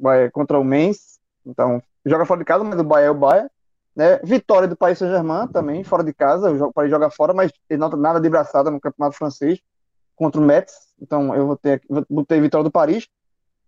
[0.00, 3.50] Bayern contra o Mainz, então joga fora de casa, mas o Bayern é o Bayern.
[3.94, 4.20] Né?
[4.22, 7.90] Vitória do Paris Saint-Germain também, fora de casa, o Paris joga fora, mas ele não
[7.90, 9.60] tem nada de braçada no campeonato francês,
[10.14, 13.08] contra o Metz, então eu vou ter, botei vitória do Paris.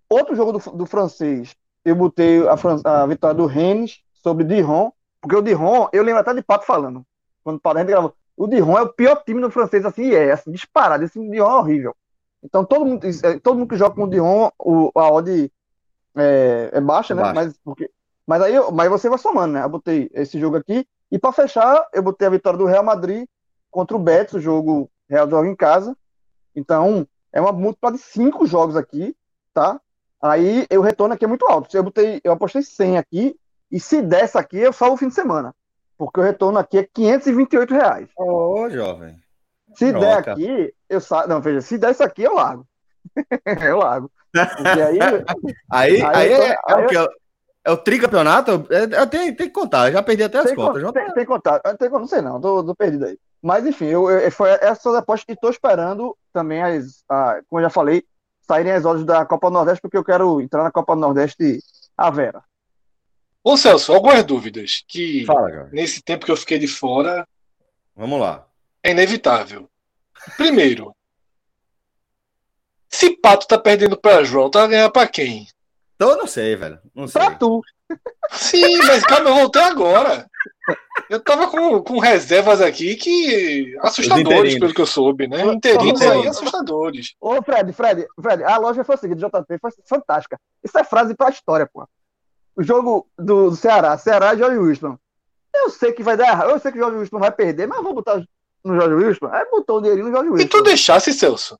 [0.08, 1.54] Outro jogo do, do francês,
[1.84, 2.54] eu botei a,
[3.02, 6.66] a vitória do Rennes sobre o Dijon, porque o Dijon, eu lembro até de Pato
[6.66, 7.04] falando,
[7.42, 10.50] quando o Pato gravou, o Dijon é o pior time do francês, assim, é, assim,
[10.50, 11.96] disparado, esse Dijon é horrível.
[12.42, 15.52] Então todo mundo, é, todo mundo que joga com o Dion, o, a odd
[16.16, 17.22] é, é baixa, né?
[17.34, 17.90] Mas, porque,
[18.26, 19.62] Mas aí eu- mas você vai somando, né?
[19.64, 20.86] Eu botei esse jogo aqui.
[21.10, 23.26] E para fechar, eu botei a vitória do Real Madrid
[23.70, 25.96] contra o Betis, o jogo Real joga em casa.
[26.54, 29.16] Então, é uma múltipla de cinco jogos aqui,
[29.52, 29.80] tá?
[30.22, 31.74] Aí o retorno aqui é muito alto.
[31.76, 33.36] Eu botei, eu apostei 100 aqui.
[33.70, 35.54] E se dessa aqui, eu salvo o fim de semana.
[35.96, 38.08] Porque o retorno aqui é 528 reais.
[38.16, 39.19] Ô, jovem.
[39.74, 40.06] Se Troca.
[40.06, 41.28] der aqui, eu saio.
[41.28, 42.66] Não, veja, se der isso aqui, eu largo.
[43.66, 44.10] eu largo.
[44.32, 44.98] Porque aí,
[45.70, 47.20] Aí, Aí aí, eu tô- é, é aí o que?
[47.62, 48.66] É o tricampeonato?
[48.70, 50.82] É, é, tem, tem que contar, eu já perdi até as tem, contas.
[50.82, 51.76] con- tem, tem contato.
[51.76, 53.18] Tem, con- não sei não, tô, tô perdido aí.
[53.42, 57.64] Mas enfim, eu, eu, foi essas apostas que estou esperando também, as, a, como eu
[57.64, 58.02] já falei,
[58.42, 61.58] saírem as odds da Copa do Nordeste, porque eu quero entrar na Copa do Nordeste
[61.96, 62.42] a Vera.
[63.44, 67.26] Ô Celso, algumas dúvidas que Fala, nesse tempo que eu fiquei de fora
[67.96, 68.46] Vamos lá.
[68.82, 69.68] É inevitável.
[70.36, 70.94] Primeiro,
[72.88, 75.46] se Pato tá perdendo pra João, tá ganhar pra quem?
[75.94, 76.78] Então eu não sei, velho.
[76.94, 77.20] Não sei.
[77.20, 77.60] Pra tu.
[78.30, 80.26] Sim, mas calma, eu voltei agora.
[81.08, 83.76] Eu tava com, com reservas aqui que.
[83.80, 85.44] assustadores, pelo que eu soube, né?
[85.44, 87.14] Interinos aí assustadores.
[87.20, 90.40] Ô, Fred, Fred, Fred, a loja foi o seguinte, JP, foi fantástica.
[90.62, 91.86] Isso é frase pra história, pô.
[92.56, 94.98] O jogo do, do Ceará, Ceará e Jorge Wilson.
[95.52, 97.82] Eu sei que vai dar errado, eu sei que o Jorge Wilson vai perder, mas
[97.82, 98.22] vou botar
[98.64, 99.26] no Jorge Wilson.
[99.32, 100.48] Aí botou o dinheirinho no Jorge E Wilson.
[100.48, 101.58] tu deixasse, Celso?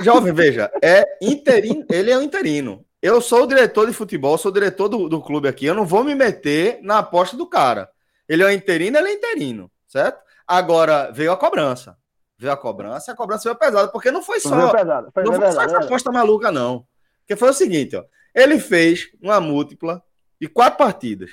[0.00, 2.84] Jovem, veja, é interino, ele é um interino.
[3.02, 5.66] Eu sou o diretor de futebol, sou o diretor do, do clube aqui.
[5.66, 7.88] Eu não vou me meter na aposta do cara.
[8.28, 10.20] Ele é um interino, ele é interino, certo?
[10.46, 11.96] Agora veio a cobrança.
[12.38, 15.24] Veio a cobrança, e a cobrança veio pesada, porque não foi Foi só, pesado, foi
[15.24, 15.84] não foi só essa verdade.
[15.86, 16.86] aposta maluca, não.
[17.20, 18.04] Porque foi o seguinte, ó.
[18.32, 20.00] Ele fez uma múltipla
[20.40, 21.30] de quatro partidas.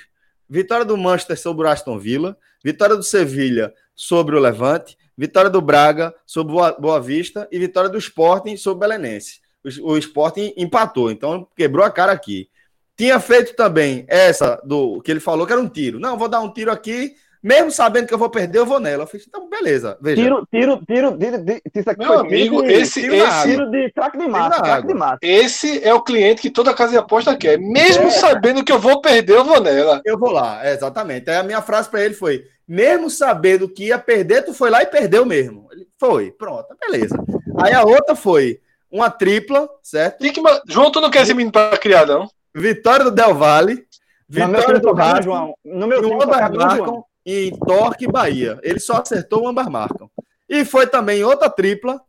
[0.48, 5.60] Vitória do Manchester sobre o Aston Villa, vitória do Sevilha sobre o Levante, vitória do
[5.60, 9.40] Braga sobre Boa- Boa Vista e vitória do Sporting sobre o Belenense.
[9.82, 12.48] O, o Sporting empatou, então quebrou a cara aqui.
[12.96, 15.98] Tinha feito também essa do que ele falou que era um tiro.
[16.00, 19.02] Não, vou dar um tiro aqui, mesmo sabendo que eu vou perder, eu vou nela.
[19.02, 20.22] Eu fiz, então beleza, veja.
[20.22, 23.70] Tiro, tiro, tiro, tiro, tiro, isso aqui Meu foi amigo, tiro esse, tiro esse, tiro
[23.70, 25.18] de craque de massa, craque de massa.
[25.20, 27.58] esse é o cliente que toda casa de aposta quer.
[27.58, 28.10] Mesmo É.
[28.10, 30.00] sabendo que eu vou perder, eu vou nela.
[30.04, 31.28] Eu vou lá, é, exatamente.
[31.28, 34.82] Aí a minha frase para ele foi: mesmo sabendo que ia perder, tu foi lá
[34.82, 35.68] e perdeu mesmo.
[35.72, 37.16] Ele foi, pronto, beleza.
[37.58, 40.18] Aí a outra foi uma tripla, certo?
[40.18, 40.32] Que,
[40.68, 42.28] João, tu não quer esse menino pra criar, não?
[42.54, 43.86] Vitória do Del Valle,
[44.28, 45.54] vitória do Racing João.
[45.64, 46.76] No meu e o time Ambar tocando, João.
[46.78, 48.58] Marcam em Torque e Bahia.
[48.62, 50.08] Ele só acertou o Ambar Marcam.
[50.48, 52.00] E foi também outra tripla.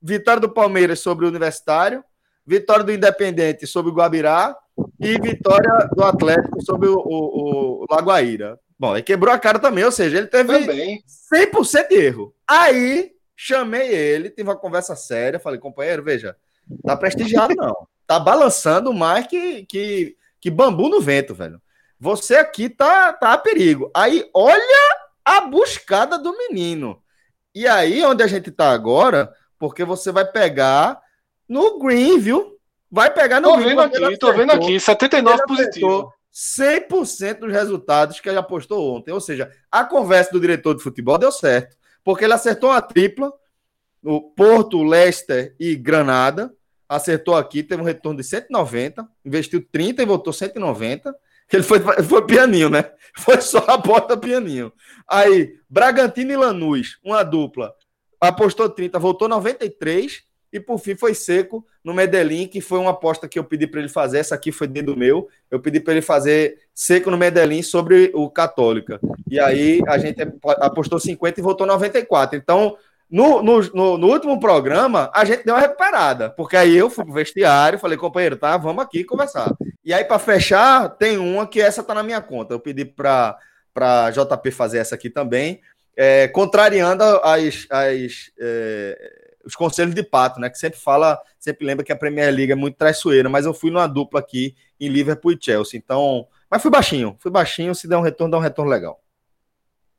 [0.00, 2.04] Vitória do Palmeiras sobre o Universitário,
[2.46, 4.54] vitória do Independente sobre o Guabirá
[5.00, 8.60] e vitória do Atlético sobre o, o, o Lagoaíra.
[8.78, 11.02] Bom, aí quebrou a cara também, ou seja, ele teve Também.
[11.32, 12.34] 100% de erro.
[12.46, 16.36] Aí chamei ele, tive uma conversa séria, falei, companheiro, veja,
[16.84, 17.86] tá prestigiado não.
[18.06, 21.60] Tá balançando mais que, que, que bambu no vento, velho.
[21.98, 23.90] Você aqui tá, tá a perigo.
[23.94, 27.02] Aí olha a buscada do menino.
[27.54, 31.00] E aí onde a gente tá agora, porque você vai pegar
[31.48, 32.58] no green, viu?
[32.90, 33.68] Vai pegar no Tô green.
[33.76, 34.78] vendo ele aqui, tô vendo aqui.
[34.78, 35.86] 79 Ele positivo.
[35.86, 39.12] acertou 100% dos resultados que ele apostou ontem.
[39.12, 41.76] Ou seja, a conversa do diretor de futebol deu certo.
[42.02, 43.32] Porque ele acertou uma tripla,
[44.02, 46.52] o Porto, Leicester e Granada.
[46.88, 51.14] Acertou aqui, teve um retorno de 190, investiu 30 e voltou 190.
[51.52, 52.90] Ele foi, foi pianinho, né?
[53.16, 54.72] Foi só a bota pianinho.
[55.08, 57.72] Aí, Bragantino e Lanús, uma dupla.
[58.20, 60.24] Apostou 30, voltou 93.
[60.54, 63.80] E por fim foi seco no Medellín, que foi uma aposta que eu pedi para
[63.80, 64.18] ele fazer.
[64.18, 65.28] Essa aqui foi dentro do meu.
[65.50, 69.00] Eu pedi para ele fazer seco no Medellín sobre o Católica.
[69.28, 70.22] E aí a gente
[70.60, 72.38] apostou 50 e voltou 94.
[72.38, 72.76] Então,
[73.10, 76.30] no, no, no, no último programa, a gente deu uma recuperada.
[76.30, 79.52] Porque aí eu fui pro vestiário, falei, companheiro, tá, vamos aqui conversar.
[79.84, 82.54] E aí, para fechar, tem uma que essa tá na minha conta.
[82.54, 83.36] Eu pedi para
[83.74, 85.60] para JP fazer essa aqui também,
[85.96, 90.48] é, contrariando as, as é, os conselhos de pato, né?
[90.48, 93.70] Que sempre fala, sempre lembra que a Premier League é muito traiçoeira, mas eu fui
[93.70, 95.78] numa dupla aqui em Liverpool e Chelsea.
[95.78, 99.00] Então, mas fui baixinho, fui baixinho, se der um retorno, dá um retorno legal.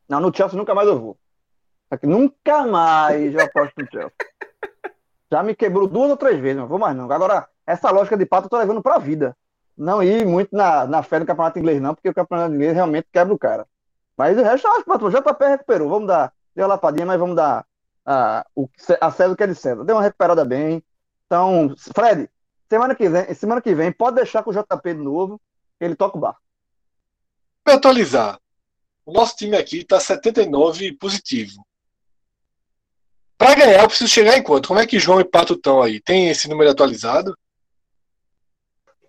[0.08, 1.18] Não, no Chelsea nunca mais eu vou.
[2.04, 4.12] Nunca mais eu aposto no Chelsea.
[5.32, 7.12] Já me quebrou duas ou três vezes, não vou mais não.
[7.12, 9.36] Agora, essa lógica de pato eu tô levando pra vida.
[9.78, 13.08] Não ir muito na, na fé do campeonato inglês, não, porque o campeonato inglês realmente
[13.12, 13.66] quebra o cara.
[14.18, 15.90] Mas o resto, eu acho que o JP recuperou.
[15.90, 17.66] Vamos dar, deu uma lapadinha, mas vamos dar
[18.06, 18.70] a, o,
[19.02, 19.84] a César que é de César.
[19.84, 20.84] Deu uma recuperada bem.
[21.26, 22.30] Então, Fred,
[22.70, 25.42] semana que vem, semana que vem pode deixar com o JP de novo,
[25.80, 26.38] ele toca o bar.
[27.64, 28.40] Para atualizar,
[29.06, 31.66] o nosso time aqui está 79 positivo.
[33.38, 34.68] Para ganhar, eu preciso chegar em quanto?
[34.68, 36.00] Como é que João e Pato estão aí?
[36.00, 37.38] Tem esse número atualizado?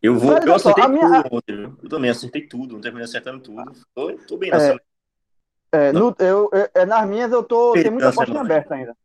[0.02, 1.76] Eu vou, Mas eu acertei a minha- tudo ontem?
[1.82, 3.72] Eu também acertei tudo, não terminei acertando tudo.
[3.94, 4.52] Tô, tô bem É.
[4.52, 4.72] nessa.
[4.72, 4.78] É,
[5.92, 8.96] no- eu, eu- é, nas minhas eu tô, tem muita aposta em aberta ainda.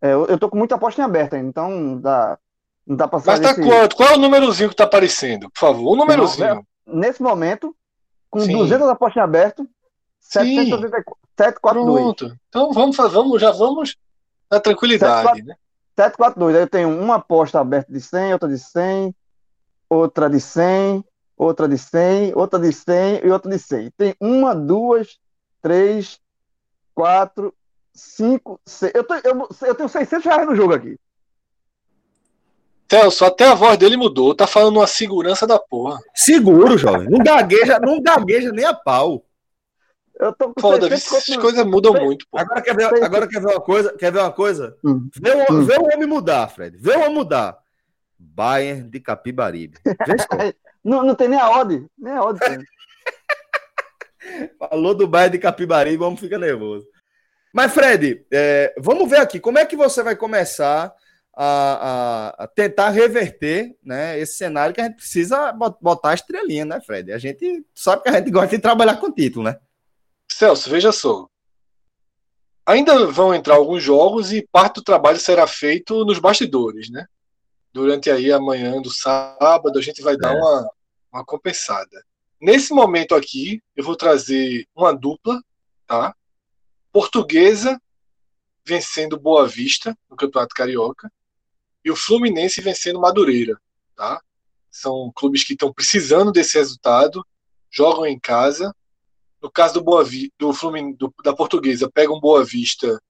[0.00, 2.38] É, eu, eu tô com muita aposta em aberta ainda, então não dá,
[2.86, 3.96] não dá pra Mas tá desse- quanto?
[3.96, 5.50] Qual é o númerozinho que tá aparecendo?
[5.50, 6.64] Por favor, o númerozinho.
[6.86, 7.74] Nesse momento,
[8.30, 8.52] com Sim.
[8.56, 9.68] 200 apostas em aberto,
[10.20, 12.02] 784, 742.
[12.04, 12.36] Pronto.
[12.48, 13.96] Então vamos, vamos, já vamos
[14.50, 15.54] na tranquilidade, né?
[15.96, 16.54] 742.
[16.56, 19.14] Aí eu tenho uma aposta aberta de 100, outra de 100,
[19.90, 21.04] outra de 100,
[21.36, 23.90] outra de 100, outra de 100 e outra de 100.
[23.96, 25.18] Tem uma, duas,
[25.62, 26.20] três,
[26.94, 27.54] quatro,
[27.92, 28.92] cinco, seis.
[28.94, 30.98] Eu, tô- eu, eu tenho 600 reais no jogo aqui.
[32.90, 34.34] Celso, até a voz dele mudou.
[34.34, 35.98] Tá falando uma segurança da porra.
[36.14, 37.08] Seguro, jovem.
[37.10, 39.24] Não gagueja, não gagueja nem a pau.
[40.18, 42.04] Eu tô com Foda, 600 essas coisas mudam Sei.
[42.04, 42.38] muito, pô.
[42.38, 43.92] Agora quer ver, agora quer ver uma coisa?
[43.96, 44.76] Quer ver uma coisa?
[44.82, 45.08] Hum.
[45.14, 45.64] Vê o, Hum.
[45.64, 46.76] vê o homem mudar, Fred.
[46.76, 47.58] Vê o homem mudar.
[48.18, 49.78] Bayern de Capibaribe.
[50.82, 51.86] Não, não tem nem a odd.
[51.98, 52.38] Nem a odd.
[54.58, 56.86] Falou do Bayern de Capibaribe, o homem fica nervoso.
[57.52, 59.40] Mas, Fred, é, vamos ver aqui.
[59.40, 60.92] Como é que você vai começar
[61.34, 61.44] a,
[62.38, 66.64] a- a tentar reverter né, esse cenário que a gente precisa bot- botar a estrelinha,
[66.64, 67.12] né, Fred?
[67.12, 69.58] A gente sabe que a gente gosta de trabalhar com título, né?
[70.30, 71.26] Celso, veja só.
[72.66, 77.06] Ainda vão entrar alguns jogos e parte do trabalho será feito nos bastidores, né?
[77.72, 80.36] Durante aí a manhã do sábado, a gente vai dar É.
[80.36, 80.70] uma,
[81.12, 82.04] uma compensada.
[82.40, 85.42] Nesse momento aqui, eu vou trazer uma dupla,
[85.86, 86.14] tá?
[86.92, 87.80] Portuguesa
[88.64, 91.10] vencendo Boa Vista no Campeonato Carioca
[91.84, 93.60] e o Fluminense vencendo Madureira,
[93.96, 94.22] tá?
[94.70, 97.26] São clubes que estão precisando desse resultado,
[97.70, 98.74] jogam em casa
[99.40, 103.00] no caso do Boa Vi- do Flumin, do- da Portuguesa, pega um Boa Vista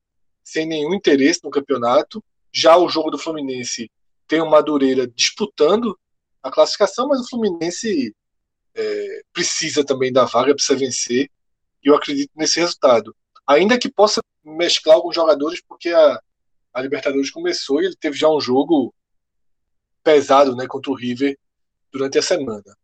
[0.42, 2.22] sem nenhum interesse no campeonato.
[2.52, 3.90] Já o jogo do Fluminense
[4.26, 5.98] tem o Madureira disputando
[6.42, 8.14] a classificação, mas o Fluminense
[8.78, 11.28] é, precisa também da vaga, precisa vencer.
[11.84, 13.14] E eu acredito nesse resultado.
[13.46, 16.20] Ainda que possa mesclar alguns jogadores, porque a,
[16.72, 18.94] a Libertadores começou e ele teve já um jogo
[20.02, 21.36] pesado né, contra o River
[21.90, 22.76] durante a semana.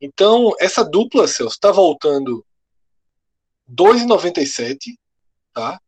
[0.00, 2.44] Então, essa dupla, Celso, está voltando
[3.70, 4.94] 2,97,
[5.52, 5.80] tá?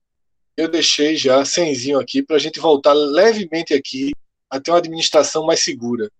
[0.56, 4.10] Eu deixei já 100 aqui para a gente voltar levemente aqui
[4.48, 6.10] a ter uma administração mais segura.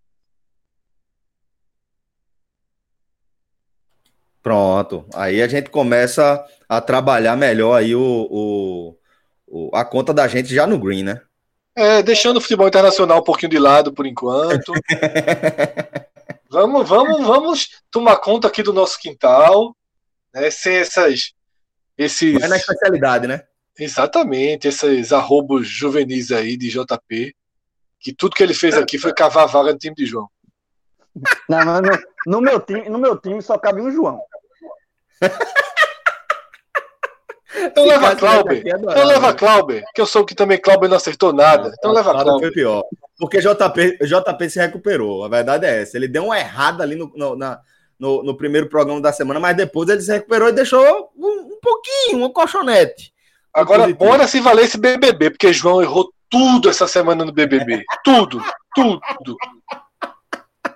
[4.43, 5.07] Pronto.
[5.14, 8.97] Aí a gente começa a trabalhar melhor aí o, o-
[9.47, 11.20] o- a conta da gente já no green, né?
[11.76, 14.72] É, deixando o futebol internacional um pouquinho de lado por enquanto.
[16.51, 19.76] vamos, vamos, vamos tomar conta aqui do nosso quintal,
[20.34, 20.51] né?
[20.51, 21.32] Sem essas,
[21.97, 23.43] esses, Vai na especialidade, né?
[23.78, 27.34] exatamente, esses arrobos juvenis aí de JP,
[27.99, 30.28] que tudo que ele fez aqui foi cavar vaga no time de João.
[31.49, 34.20] Não, não, no, no meu time, no meu time só cabe um João.
[37.52, 38.62] Então Se leva caso Clauber.
[38.64, 39.34] é Então leva?
[39.34, 41.70] Clauber, que eu soube que também Clauber não acertou nada.
[41.78, 42.38] Então leva Clauber.
[42.40, 42.84] foi pior.
[43.18, 45.24] Porque JP, JP se recuperou.
[45.24, 45.96] A verdade é essa.
[45.96, 47.58] Ele deu uma errada ali no, no, na-
[47.98, 51.58] no- no primeiro programa da semana, mas depois ele se recuperou e deixou um, um
[51.60, 53.12] pouquinho, um colchonete.
[53.52, 54.04] Agora, positivo.
[54.08, 57.82] bora se valer esse BBB, porque João errou tudo essa semana no BBB.
[58.04, 58.40] Tudo,
[58.74, 59.36] tudo.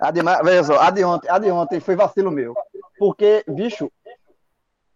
[0.00, 2.52] A de, ma- veja só, a de ontem, a de ontem foi vacilo meu.
[2.98, 3.90] Porque, bicho,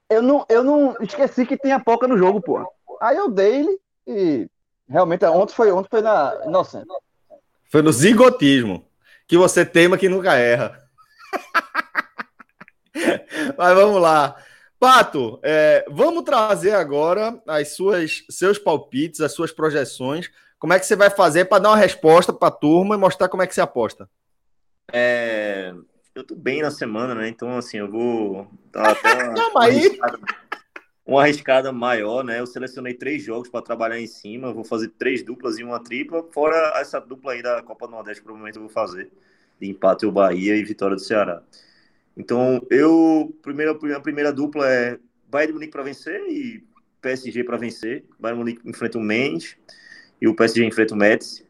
[0.09, 2.67] eu não, eu não esqueci que tinha poca no jogo, pô.
[3.01, 4.49] Aí eu dei ele e
[4.89, 6.87] realmente ontem foi, ontem foi na inocente.
[7.71, 8.87] Foi no zigotismo.
[9.27, 10.83] Que você teima que nunca erra.
[13.57, 14.37] Mas vamos lá.
[14.81, 20.31] Pato, é, vamos trazer agora as suas, seus palpites, as suas projeções.
[20.59, 23.29] Como é que você vai fazer para dar uma resposta para a turma e mostrar
[23.29, 24.09] como é que você aposta?
[24.91, 25.75] É,
[26.19, 27.29] eu tô bem na semana, né?
[27.29, 29.49] Então, assim, eu vou dar até uma, aí.
[29.51, 30.19] uma arriscada,
[31.07, 32.41] uma arriscada maior, né?
[32.41, 34.53] Eu selecionei três jogos para trabalhar em cima.
[34.53, 36.25] Vou fazer três duplas e uma tripla.
[36.33, 39.11] Fora essa dupla aí da Copa do Nordeste, provavelmente eu vou fazer.
[39.61, 41.43] De empate o Bahia e vitória do Ceará.
[42.17, 43.35] Então, eu.
[43.43, 44.99] Primeira, a primeira dupla é
[45.29, 46.65] Bayern de Munique para vencer e
[47.01, 48.05] PSG para vencer.
[48.19, 49.57] Bayern de Munique enfrenta o Mendes
[50.21, 51.48] e o PSG enfrenta o Metz.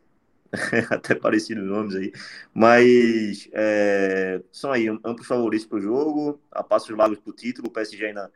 [0.90, 2.12] Até parecido nomes aí.
[2.54, 6.40] Mas é, são aí amplos favoritos para o jogo.
[6.50, 7.68] A passos largos para o título.
[7.68, 8.32] O PSG ainda,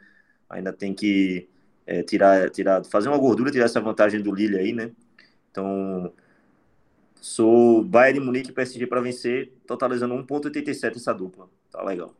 [0.48, 1.48] ainda tem que
[1.86, 4.90] é, tirar, tirar, fazer uma gordura, tirar essa vantagem do Lille aí, né?
[5.50, 6.12] Então,
[7.20, 11.48] sou Bayern de Munique e PSG para vencer, totalizando 1,87 essa dupla.
[11.70, 12.14] Tá legal.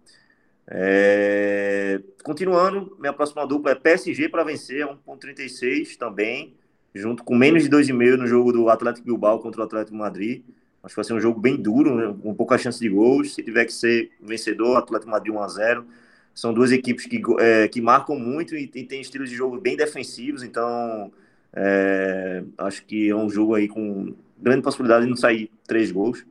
[0.66, 6.57] É, continuando, minha próxima dupla é PSG para vencer, 1,36 também,
[6.95, 10.43] junto com menos de 2,5 no jogo do Atlético Bilbao contra o Atlético Madrid.
[10.82, 12.14] Acho que vai ser um jogo bem duro, né?
[12.22, 13.34] com pouca chance de gols.
[13.34, 15.86] Se tiver que ser vencedor, Atlético Madrid 1 a 0
[16.34, 19.76] São duas equipes que, é, que marcam muito e, e têm estilos de jogo bem
[19.76, 21.12] defensivos, então
[21.53, 26.24] é, acho que é um jogo aí com grande possibilidade de não sair três gols.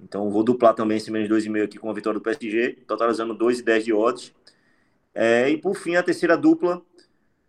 [0.00, 3.82] Então vou duplar também esse menos 2,5 aqui com a vitória do PSG, totalizando 2,10
[3.84, 4.32] de odds.
[5.14, 6.82] É, e por fim, a terceira dupla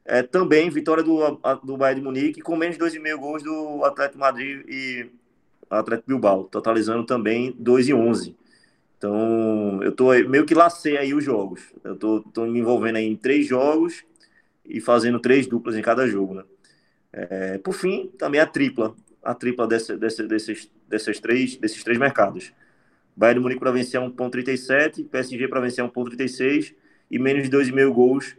[0.05, 4.63] é também vitória do, do Bayern de Munique com menos 2,5 gols do Atlético Madrid
[4.69, 5.09] e
[5.67, 8.35] Atlético Bilbao, totalizando também 2,11.
[8.97, 11.73] Então, eu tô meio que lacei aí os jogos.
[11.83, 14.03] Eu tô, tô me envolvendo aí em três jogos
[14.63, 16.43] e fazendo três duplas em cada jogo, né?
[17.11, 21.97] É, por fim, também a tripla, a tripla desse, desse, desses, desses, três, desses três
[21.97, 22.53] mercados.
[23.15, 26.75] Bayern de Munique para vencer 1.37, PSG para vencer 1.36
[27.09, 28.35] e menos de 2,5 gols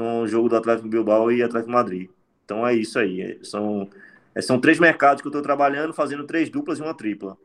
[0.00, 2.08] no jogo do Atlético Bilbao e Atlético Madrid.
[2.44, 3.38] Então é isso aí.
[3.42, 3.88] São,
[4.34, 7.36] é, são três mercados que eu estou trabalhando, fazendo três duplas e uma tripla.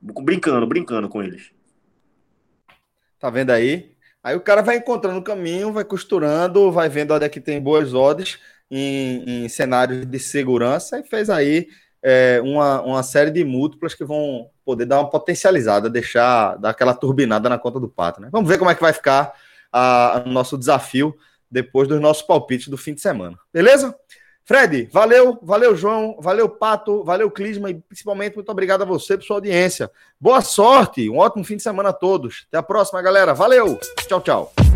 [0.00, 1.50] Brincando, brincando com eles.
[3.18, 3.92] Tá vendo aí?
[4.22, 7.60] Aí o cara vai encontrando o caminho, vai costurando, vai vendo onde é que tem
[7.60, 8.38] boas odds
[8.70, 11.68] em, em cenários de segurança e fez aí
[12.02, 16.94] é, uma, uma série de múltiplas que vão poder dar uma potencializada, deixar, dar aquela
[16.94, 18.20] turbinada na conta do pato.
[18.20, 18.28] Né?
[18.30, 19.32] Vamos ver como é que vai ficar
[20.24, 21.16] o nosso desafio
[21.50, 23.38] depois dos nossos palpites do fim de semana.
[23.52, 23.94] Beleza?
[24.44, 29.22] Fred, valeu, valeu, João, valeu, Pato, valeu, Clisma, e principalmente muito obrigado a você por
[29.22, 29.90] sua audiência.
[30.18, 32.46] Boa sorte, um ótimo fim de semana a todos.
[32.48, 33.34] Até a próxima, galera.
[33.34, 33.78] Valeu,
[34.08, 34.67] tchau, tchau.